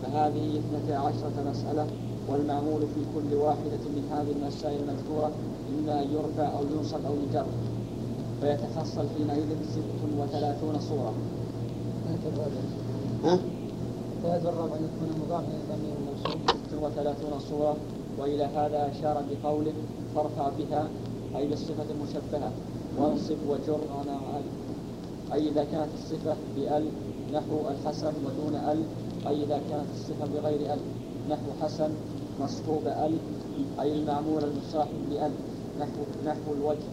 فهذه 0.04 0.60
اثنتا 0.60 0.94
عشرة 0.94 1.34
مسألة 1.52 1.88
والمعمول 2.30 2.82
في 2.82 3.02
كل 3.16 3.36
واحدة 3.36 3.84
من 3.96 4.04
هذه 4.12 4.32
المسائل 4.42 4.80
المذكورة 4.84 5.32
إما 5.74 6.04
أن 6.04 6.08
يرفع 6.14 6.58
أو 6.58 6.64
ينصب 6.78 7.06
أو 7.06 7.14
يجر. 7.30 7.46
فيتحصل 8.42 9.06
حينئذ 9.18 9.48
ست 9.72 10.20
وثلاثون 10.20 10.80
صورة. 10.80 11.14
ها؟ 13.24 13.40
الثالث 14.18 14.46
والرابع 14.46 14.76
أن 14.76 14.88
يكون 14.90 15.26
مضافا 15.26 15.48
إلى 15.48 15.76
ضمير 15.76 15.94
الموصول 16.00 16.42
ست 16.50 16.74
وثلاثون 16.84 17.40
صورة 17.50 17.76
وإلى 18.20 18.44
هذا 18.44 18.92
أشار 18.92 19.24
بقوله 19.32 19.74
فارفع 20.16 20.50
بها 20.60 20.88
أي 21.36 21.48
بالصفة 21.48 21.86
المشبهة 21.92 22.52
وانصب 22.98 23.38
وجر 23.50 23.80
مع 24.08 24.38
ال 24.38 24.44
أي 25.34 25.50
إذا 25.50 25.64
كانت 25.64 25.90
الصفة 25.94 26.36
بأل 26.56 26.86
نحو 27.34 27.70
الحسن 27.70 28.14
ودون 28.26 28.56
أل. 28.56 28.84
أي 29.28 29.44
إذا 29.44 29.62
كانت 29.70 29.90
الصفة 29.96 30.26
بغير 30.34 30.74
أل 30.74 30.80
نحو 31.30 31.48
حسن 31.62 31.90
مصحوب 32.42 32.88
أل. 32.88 33.18
أي 33.80 33.94
المعمول 33.94 34.44
المصاحب 34.44 35.10
بأل 35.10 35.32
نحو 35.80 36.02
نحو 36.26 36.54
الوجه. 36.54 36.88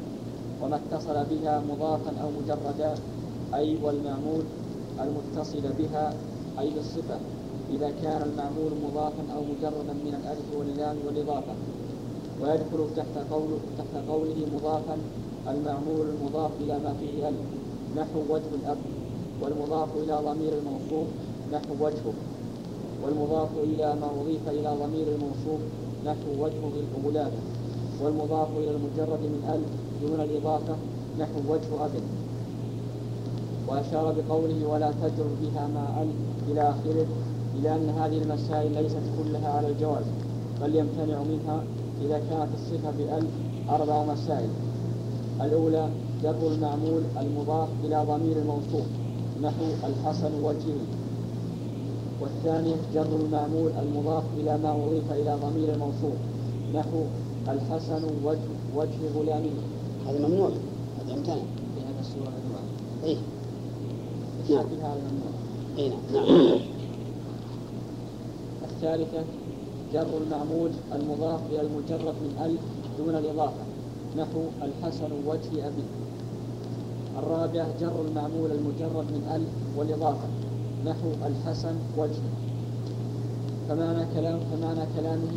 وما 0.62 0.76
اتصل 0.76 1.24
بها 1.30 1.62
مضافا 1.70 2.12
أو 2.22 2.28
مجردا. 2.42 2.94
أي 3.54 3.76
والمعمول 3.82 4.42
المتصل 5.00 5.62
بها. 5.78 6.14
أي 6.58 6.70
بالصفة 6.70 7.18
إذا 7.70 7.90
كان 8.02 8.22
المعمول 8.22 8.72
مضافا 8.84 9.22
أو 9.36 9.40
مجردا 9.42 9.92
من 9.92 10.14
الألف 10.22 10.58
واللام 10.58 10.96
والإضافة. 11.06 11.52
ويدخل 12.42 12.80
تحت 12.96 13.14
قوله 13.32 13.58
تحت 13.78 14.08
قوله 14.08 14.36
مضافا 14.54 14.96
المعمول 15.48 16.06
المضاف 16.14 16.50
إلى 16.60 16.78
ما 16.78 16.94
فيه 17.00 17.28
ألف 17.28 17.46
نحو 17.96 18.18
وجه 18.30 18.50
الأب. 18.62 18.76
والمضاف 19.42 19.88
إلى 19.96 20.14
ضمير 20.26 20.52
الموصوف. 20.58 21.08
نحو 21.52 21.84
وجهه. 21.84 22.14
والمضاف 23.04 23.48
إلى 23.64 23.96
ما 24.00 24.08
أضيف 24.20 24.48
إلى 24.48 24.76
ضمير 24.82 25.06
الموصوف. 25.14 25.60
نحو 26.06 26.44
وجه 26.44 26.60
الغلام 26.96 27.32
والمضاف 28.02 28.48
إلى 28.56 28.70
المجرد 28.70 29.20
من 29.20 29.42
ألف 29.54 29.70
دون 30.02 30.20
الإضافة. 30.20 30.76
نحو 31.18 31.38
وجه 31.48 31.84
أب. 31.84 31.90
وأشار 33.68 34.14
بقوله 34.18 34.66
ولا 34.66 34.90
تجر 35.02 35.26
بها 35.42 35.68
مع 35.74 36.02
ألف 36.02 36.16
إلى 36.48 36.60
آخره 36.60 37.06
إلى 37.58 37.76
أن 37.76 37.88
هذه 37.88 38.18
المسائل 38.22 38.82
ليست 38.82 39.02
كلها 39.18 39.48
على 39.52 39.68
الجواز 39.68 40.04
بل 40.60 40.74
يمتنع 40.74 41.18
منها 41.22 41.62
إذا 42.04 42.18
كانت 42.18 42.48
الصفة 42.54 42.90
بأل 42.98 43.26
أربع 43.70 44.04
مسائل. 44.04 44.48
الأولى 45.40 45.88
جر 46.22 46.52
المعمول 46.52 47.02
المضاف 47.20 47.68
إلى 47.84 48.04
ضمير 48.08 48.36
الموصوف 48.36 48.86
نحو 49.42 49.64
الحسن 49.84 50.44
وجهه 50.44 50.80
والثاني 52.20 52.74
جر 52.94 53.16
المعمول 53.24 53.70
المضاف 53.82 54.24
إلى 54.36 54.58
ما 54.58 54.72
أضيف 54.72 55.12
إلى 55.12 55.38
ضمير 55.42 55.74
الموصوف 55.74 56.14
نحو 56.74 57.02
الحسن 57.48 58.04
وجه 58.24 58.38
وجه 58.76 59.18
غلامه 59.18 59.50
هذا 60.06 60.28
ممنوع. 60.28 60.48
هذا 60.48 61.12
يمتنع 61.12 61.34
في 61.74 61.80
هذا 61.80 62.00
السورة 62.00 62.32
ممنوع. 62.44 62.60
إيه. 63.04 63.16
نعم 64.50 64.66
هذا 64.66 65.00
ممنوع. 65.10 65.32
إيه 65.78 65.88
نعم. 65.88 66.58
الثالثة 68.64 69.24
جر 69.92 70.06
المعمول 70.24 70.70
المضاف 70.94 71.40
إلى 71.50 71.60
المجرد 71.60 72.14
من 72.24 72.32
ال 72.44 72.56
دون 72.98 73.14
الإضافة. 73.14 73.62
نحو 74.16 74.40
الحسن 74.62 75.10
وجه 75.26 75.66
أبي. 75.66 75.84
الرابع 77.18 77.66
جر 77.80 77.96
المعمول 78.08 78.50
المجرد 78.50 79.04
من 79.16 79.22
ال 79.34 79.42
والإضافة. 79.78 80.28
نحو 80.86 81.08
الحسن 81.26 81.74
وجه. 81.98 82.22
فمعنى 83.68 84.06
كلام 84.14 84.40
فمعنى 84.50 84.84
كلامه 84.96 85.34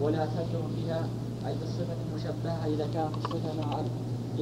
ولا 0.00 0.26
تجر 0.26 0.62
فيها 0.76 1.06
أي 1.46 1.54
بالصفة 1.60 1.96
المشبهة 2.10 2.66
إذا 2.66 2.86
كانت 2.94 3.14
الصفة 3.24 3.50
مع 3.60 3.80
ال 3.80 3.86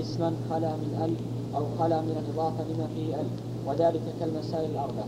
اسما 0.01 0.33
خلا 0.51 0.77
من 0.77 0.93
ال 1.05 1.15
أو 1.57 1.65
خلا 1.79 2.01
من 2.01 2.17
الإضافة 2.23 2.65
لما 2.65 2.87
فيه 2.95 3.15
ال 3.21 3.27
وذلك 3.67 4.01
كالمسائل 4.21 4.71
الأربع 4.71 5.05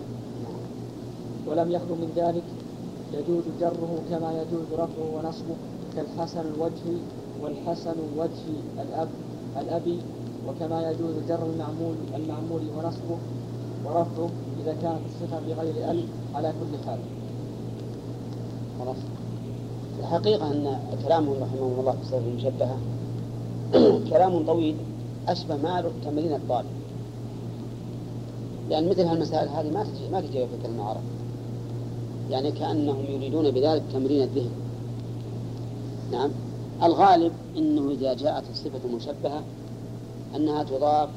ولم 1.46 1.70
يخلو 1.70 1.94
من 1.94 2.12
ذلك 2.16 2.42
يجوز 3.12 3.44
جره 3.60 3.98
كما 4.10 4.32
يجوز 4.42 4.66
رفعه 4.72 5.16
ونصبه 5.16 5.56
كالحسن 5.96 6.40
الوجه 6.40 6.98
والحسن 7.42 7.94
وجه 8.18 8.82
الأب 8.82 9.08
الأبي 9.60 9.98
وكما 10.48 10.90
يجوز 10.90 11.14
جر 11.28 11.46
المعمول 11.46 11.94
المعمول 12.14 12.62
ونصبه 12.76 13.18
ورفعه 13.84 14.30
إذا 14.62 14.76
كانت 14.82 15.00
الصفة 15.06 15.40
بغير 15.48 15.90
أل 15.90 16.04
على 16.34 16.52
كل 16.52 16.86
حال. 16.86 16.98
خلاص. 18.80 18.96
الحقيقة 20.00 20.50
أن 20.52 20.78
كلامهم 21.04 21.42
رحمه 21.42 21.80
الله 21.80 21.92
في 21.92 22.00
الصفة 22.00 22.18
المشبهة 22.18 22.76
كلام 24.10 24.46
طويل 24.46 24.76
أشبه 25.28 25.56
ما 25.56 25.84
تمرين 26.04 26.32
الطالب 26.32 26.66
لأن 28.70 28.88
مثل 28.88 29.02
هالمسائل 29.02 29.48
هذه 29.48 29.70
ما 29.70 29.84
تجي 29.84 30.08
ما 30.12 30.20
تجي 30.20 30.46
في 30.46 30.62
كلمة 30.62 30.76
العرب 30.76 31.00
يعني 32.30 32.52
كأنهم 32.52 33.04
يريدون 33.08 33.50
بذلك 33.50 33.82
تمرين 33.92 34.22
الذهن. 34.22 34.50
نعم. 36.12 36.30
الغالب 36.82 37.32
أنه 37.56 37.90
إذا 37.90 38.14
جاءت 38.14 38.44
الصفة 38.50 38.80
المشبهة 38.84 39.42
أنها 40.36 40.62
تضاف 40.62 41.08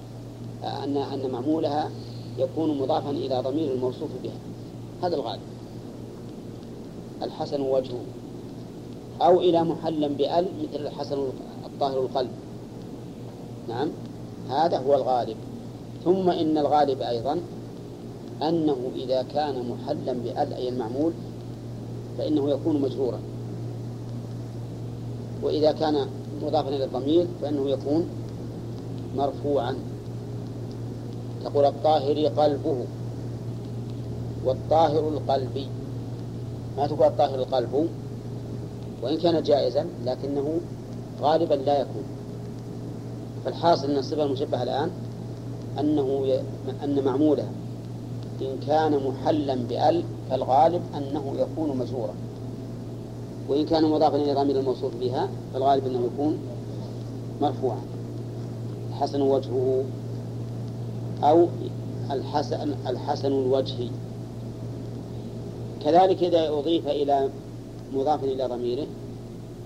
أن 0.63 0.97
أن 0.97 1.31
معمولها 1.31 1.89
يكون 2.37 2.77
مضافا 2.77 3.09
إلى 3.09 3.41
ضمير 3.41 3.73
الموصوف 3.73 4.09
بها. 4.23 4.37
هذا 5.03 5.15
الغالب. 5.15 5.41
الحسن 7.23 7.61
وجهه. 7.61 8.01
أو 9.21 9.39
إلى 9.39 9.63
محلا 9.63 10.07
بأل 10.07 10.45
مثل 10.61 10.85
الحسن 10.85 11.17
الطاهر 11.65 11.99
القلب. 11.99 12.31
نعم. 13.69 13.89
هذا 14.49 14.77
هو 14.77 14.95
الغالب. 14.95 15.37
ثم 16.05 16.29
إن 16.29 16.57
الغالب 16.57 17.01
أيضا 17.01 17.39
أنه 18.43 18.77
إذا 18.95 19.21
كان 19.33 19.69
محلا 19.69 20.13
بأل 20.13 20.53
أي 20.53 20.69
المعمول 20.69 21.11
فإنه 22.17 22.49
يكون 22.49 22.81
مجرورا. 22.81 23.19
وإذا 25.43 25.71
كان 25.71 26.07
مضافا 26.43 26.69
إلى 26.69 26.83
الضمير 26.83 27.27
فإنه 27.41 27.69
يكون 27.69 28.07
مرفوعا. 29.17 29.75
تقول 31.43 31.65
الطاهر 31.65 32.25
قلبه 32.25 32.85
والطاهر 34.45 35.09
القلبي. 35.09 35.67
ما 36.77 36.87
تقول 36.87 37.07
الطاهر 37.07 37.39
القلب؟ 37.39 37.89
وإن 39.03 39.17
كان 39.17 39.43
جائزا 39.43 39.85
لكنه 40.05 40.59
غالبا 41.21 41.53
لا 41.53 41.81
يكون. 41.81 42.03
فالحاصل 43.45 43.91
أن 43.91 43.97
الصفة 43.97 44.23
المشبهة 44.23 44.63
الآن 44.63 44.89
أنه. 45.79 46.39
أن 46.83 47.03
معموله 47.03 47.47
إن 48.41 48.57
كان 48.67 48.99
محلا 49.03 49.55
بأل 49.55 50.03
فالغالب 50.29 50.81
أنه 50.97 51.33
يكون 51.37 51.77
مجرورا 51.77 52.13
وإن 53.49 53.65
كان 53.65 53.85
مضافا 53.85 54.17
إلى 54.17 54.33
ضمير 54.33 54.59
الموصوف 54.59 54.95
بها 54.95 55.29
فالغالب 55.53 55.85
أنه 55.87 56.09
يكون 56.13 56.37
مرفوعا. 57.41 57.81
حسن 58.99 59.21
وجهه 59.21 59.83
أو 61.23 61.47
الحسن 62.11 62.75
الحسن 62.87 63.31
الوجه 63.31 63.75
كذلك 65.85 66.23
إذا 66.23 66.49
أضيف 66.49 66.87
إلى 66.87 67.29
مضاف 67.93 68.23
إلى 68.23 68.45
ضميره 68.45 68.87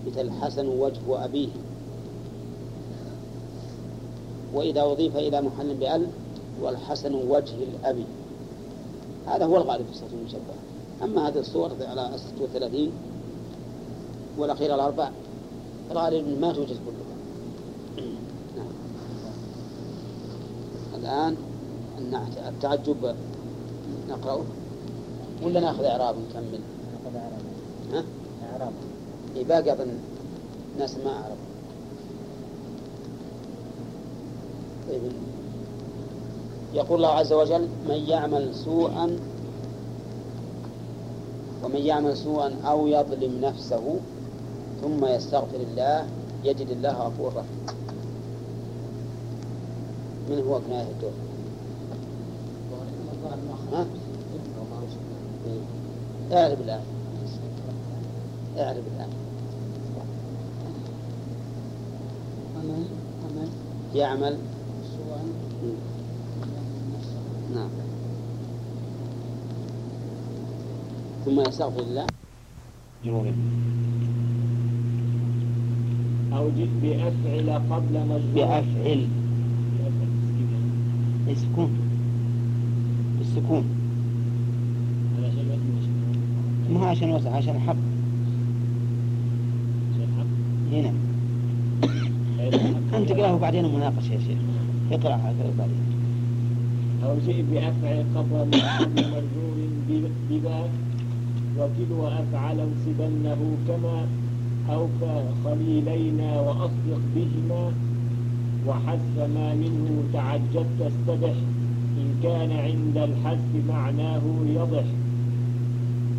مثل 0.08 0.32
حسن 0.32 0.68
وجه 0.68 1.26
أبيه. 1.26 1.48
وإذا 4.54 4.82
أضيف 4.84 5.16
إلى 5.16 5.42
محل 5.42 5.74
بأل 5.74 6.08
والحسن 6.62 7.16
وجه 7.16 7.54
الأبي. 7.56 8.06
هذا 9.28 9.46
هو 9.46 9.58
الغالب 9.58 9.86
في 9.86 9.92
الصوت 9.92 10.10
المشبه. 10.14 10.54
أما 11.04 11.28
هذه 11.28 11.40
الصور 11.40 11.72
على 11.82 12.12
36 12.38 12.92
والأخيرة 14.38 14.76
الأربع 14.76 15.10
الغالب 15.92 16.42
ما 16.42 16.54
توجد 16.54 16.78
كلها. 16.86 17.14
نعم. 18.58 18.74
الآن 20.96 21.38
التعجب 22.48 23.16
نقرأه؟ 24.10 24.44
ولا 25.44 25.60
نأخذ 25.60 25.84
إعراب 25.84 26.16
نكمل؟ 26.30 26.60
نأخذ 26.94 27.16
إعراب. 27.16 27.42
ها؟ 27.94 28.04
إعراب. 28.52 28.74
إيه 29.36 29.44
باقي 29.44 29.74
أظن 29.74 29.98
ناس 30.80 30.98
ما 30.98 31.12
أعرف. 31.12 31.38
طيب. 34.90 35.02
يقول 36.74 36.98
الله 36.98 37.10
عز 37.10 37.34
وجل 37.34 37.68
من 37.90 38.04
يعمل 38.08 38.56
سوءا 38.56 39.18
ومن 41.64 41.80
يعمل 41.82 42.18
سوءا 42.18 42.56
أو 42.66 42.88
يظلم 42.88 43.42
نفسه 43.42 44.00
ثم 44.82 45.06
يستغفر 45.06 45.58
الله 45.72 46.06
يجد 46.44 46.70
الله 46.70 46.92
غفور 46.92 47.28
رحيم 47.28 47.66
من 50.30 50.44
هو 50.48 50.60
كناية 50.60 50.88
الدور؟ 50.92 51.12
ها؟ 53.74 53.86
اعرف 56.32 56.60
الآن 56.62 56.82
اعرف 58.58 58.78
الآن 58.96 59.10
يعمل 63.96 64.38
نعم. 67.54 67.70
ثم 71.26 71.40
يستغفر 71.42 71.80
الله 71.80 72.06
أو 76.34 76.50
جد 76.58 76.70
بأفعل 76.82 77.50
قبل 77.72 77.94
مجرور 78.08 78.34
بأفعل. 78.36 79.08
السكون. 81.30 81.70
بالسكون 83.20 83.64
ما 86.74 86.86
عشان 86.86 87.12
وسع؟ 87.12 87.36
عشان 87.36 87.60
حب. 87.60 87.78
هنا. 90.72 90.94
أنت 92.98 93.10
تقرأه 93.10 93.38
بعدين 93.38 93.66
مناقشة 93.76 94.14
يا 94.14 94.20
شيخ. 94.20 94.38
اقرأ 94.92 95.34
بعدين. 95.58 95.83
أو 97.04 97.16
جئ 97.28 97.42
بأفعل 97.42 98.04
قبل 98.16 98.48
مجرور 98.98 99.58
بذا 100.30 100.70
وكل 101.60 101.92
أفعل 102.22 102.58
انصبنه 102.60 103.42
كما 103.68 104.06
أو 104.70 104.88
كخليلينا 105.02 106.42
وأصدق 106.42 107.02
بهما 107.16 107.72
وحذف 108.68 109.18
ما 109.36 109.54
منه 109.54 110.04
تعجبت 110.14 110.80
استبح 110.82 111.36
إن 112.02 112.08
كان 112.24 112.52
عند 112.52 112.98
الحذف 112.98 113.52
معناه 113.70 114.22
يضح. 114.56 114.86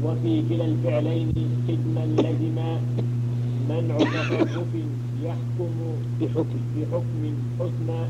وفي 0.05 0.43
كلا 0.49 0.65
الفعلين 0.65 1.33
خدما 1.69 2.05
لزما 2.07 2.81
منع 3.69 3.97
تصرف 3.99 4.73
يحكم 5.25 5.75
بحكم 6.21 6.61
بحكم 6.77 7.23
حسنى 7.61 8.01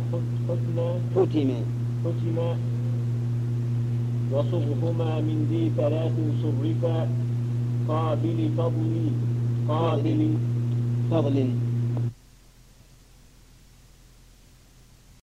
حسنى 0.48 0.88
حكم 1.16 1.50
حكم 2.04 2.36
وصرهما 4.32 5.20
من 5.20 5.38
ذي 5.50 5.70
ثلاث 5.76 6.16
صرفا 6.42 7.08
قابل 7.88 8.38
فضل 8.58 8.92
قابل 9.68 10.20
فضل. 11.10 11.63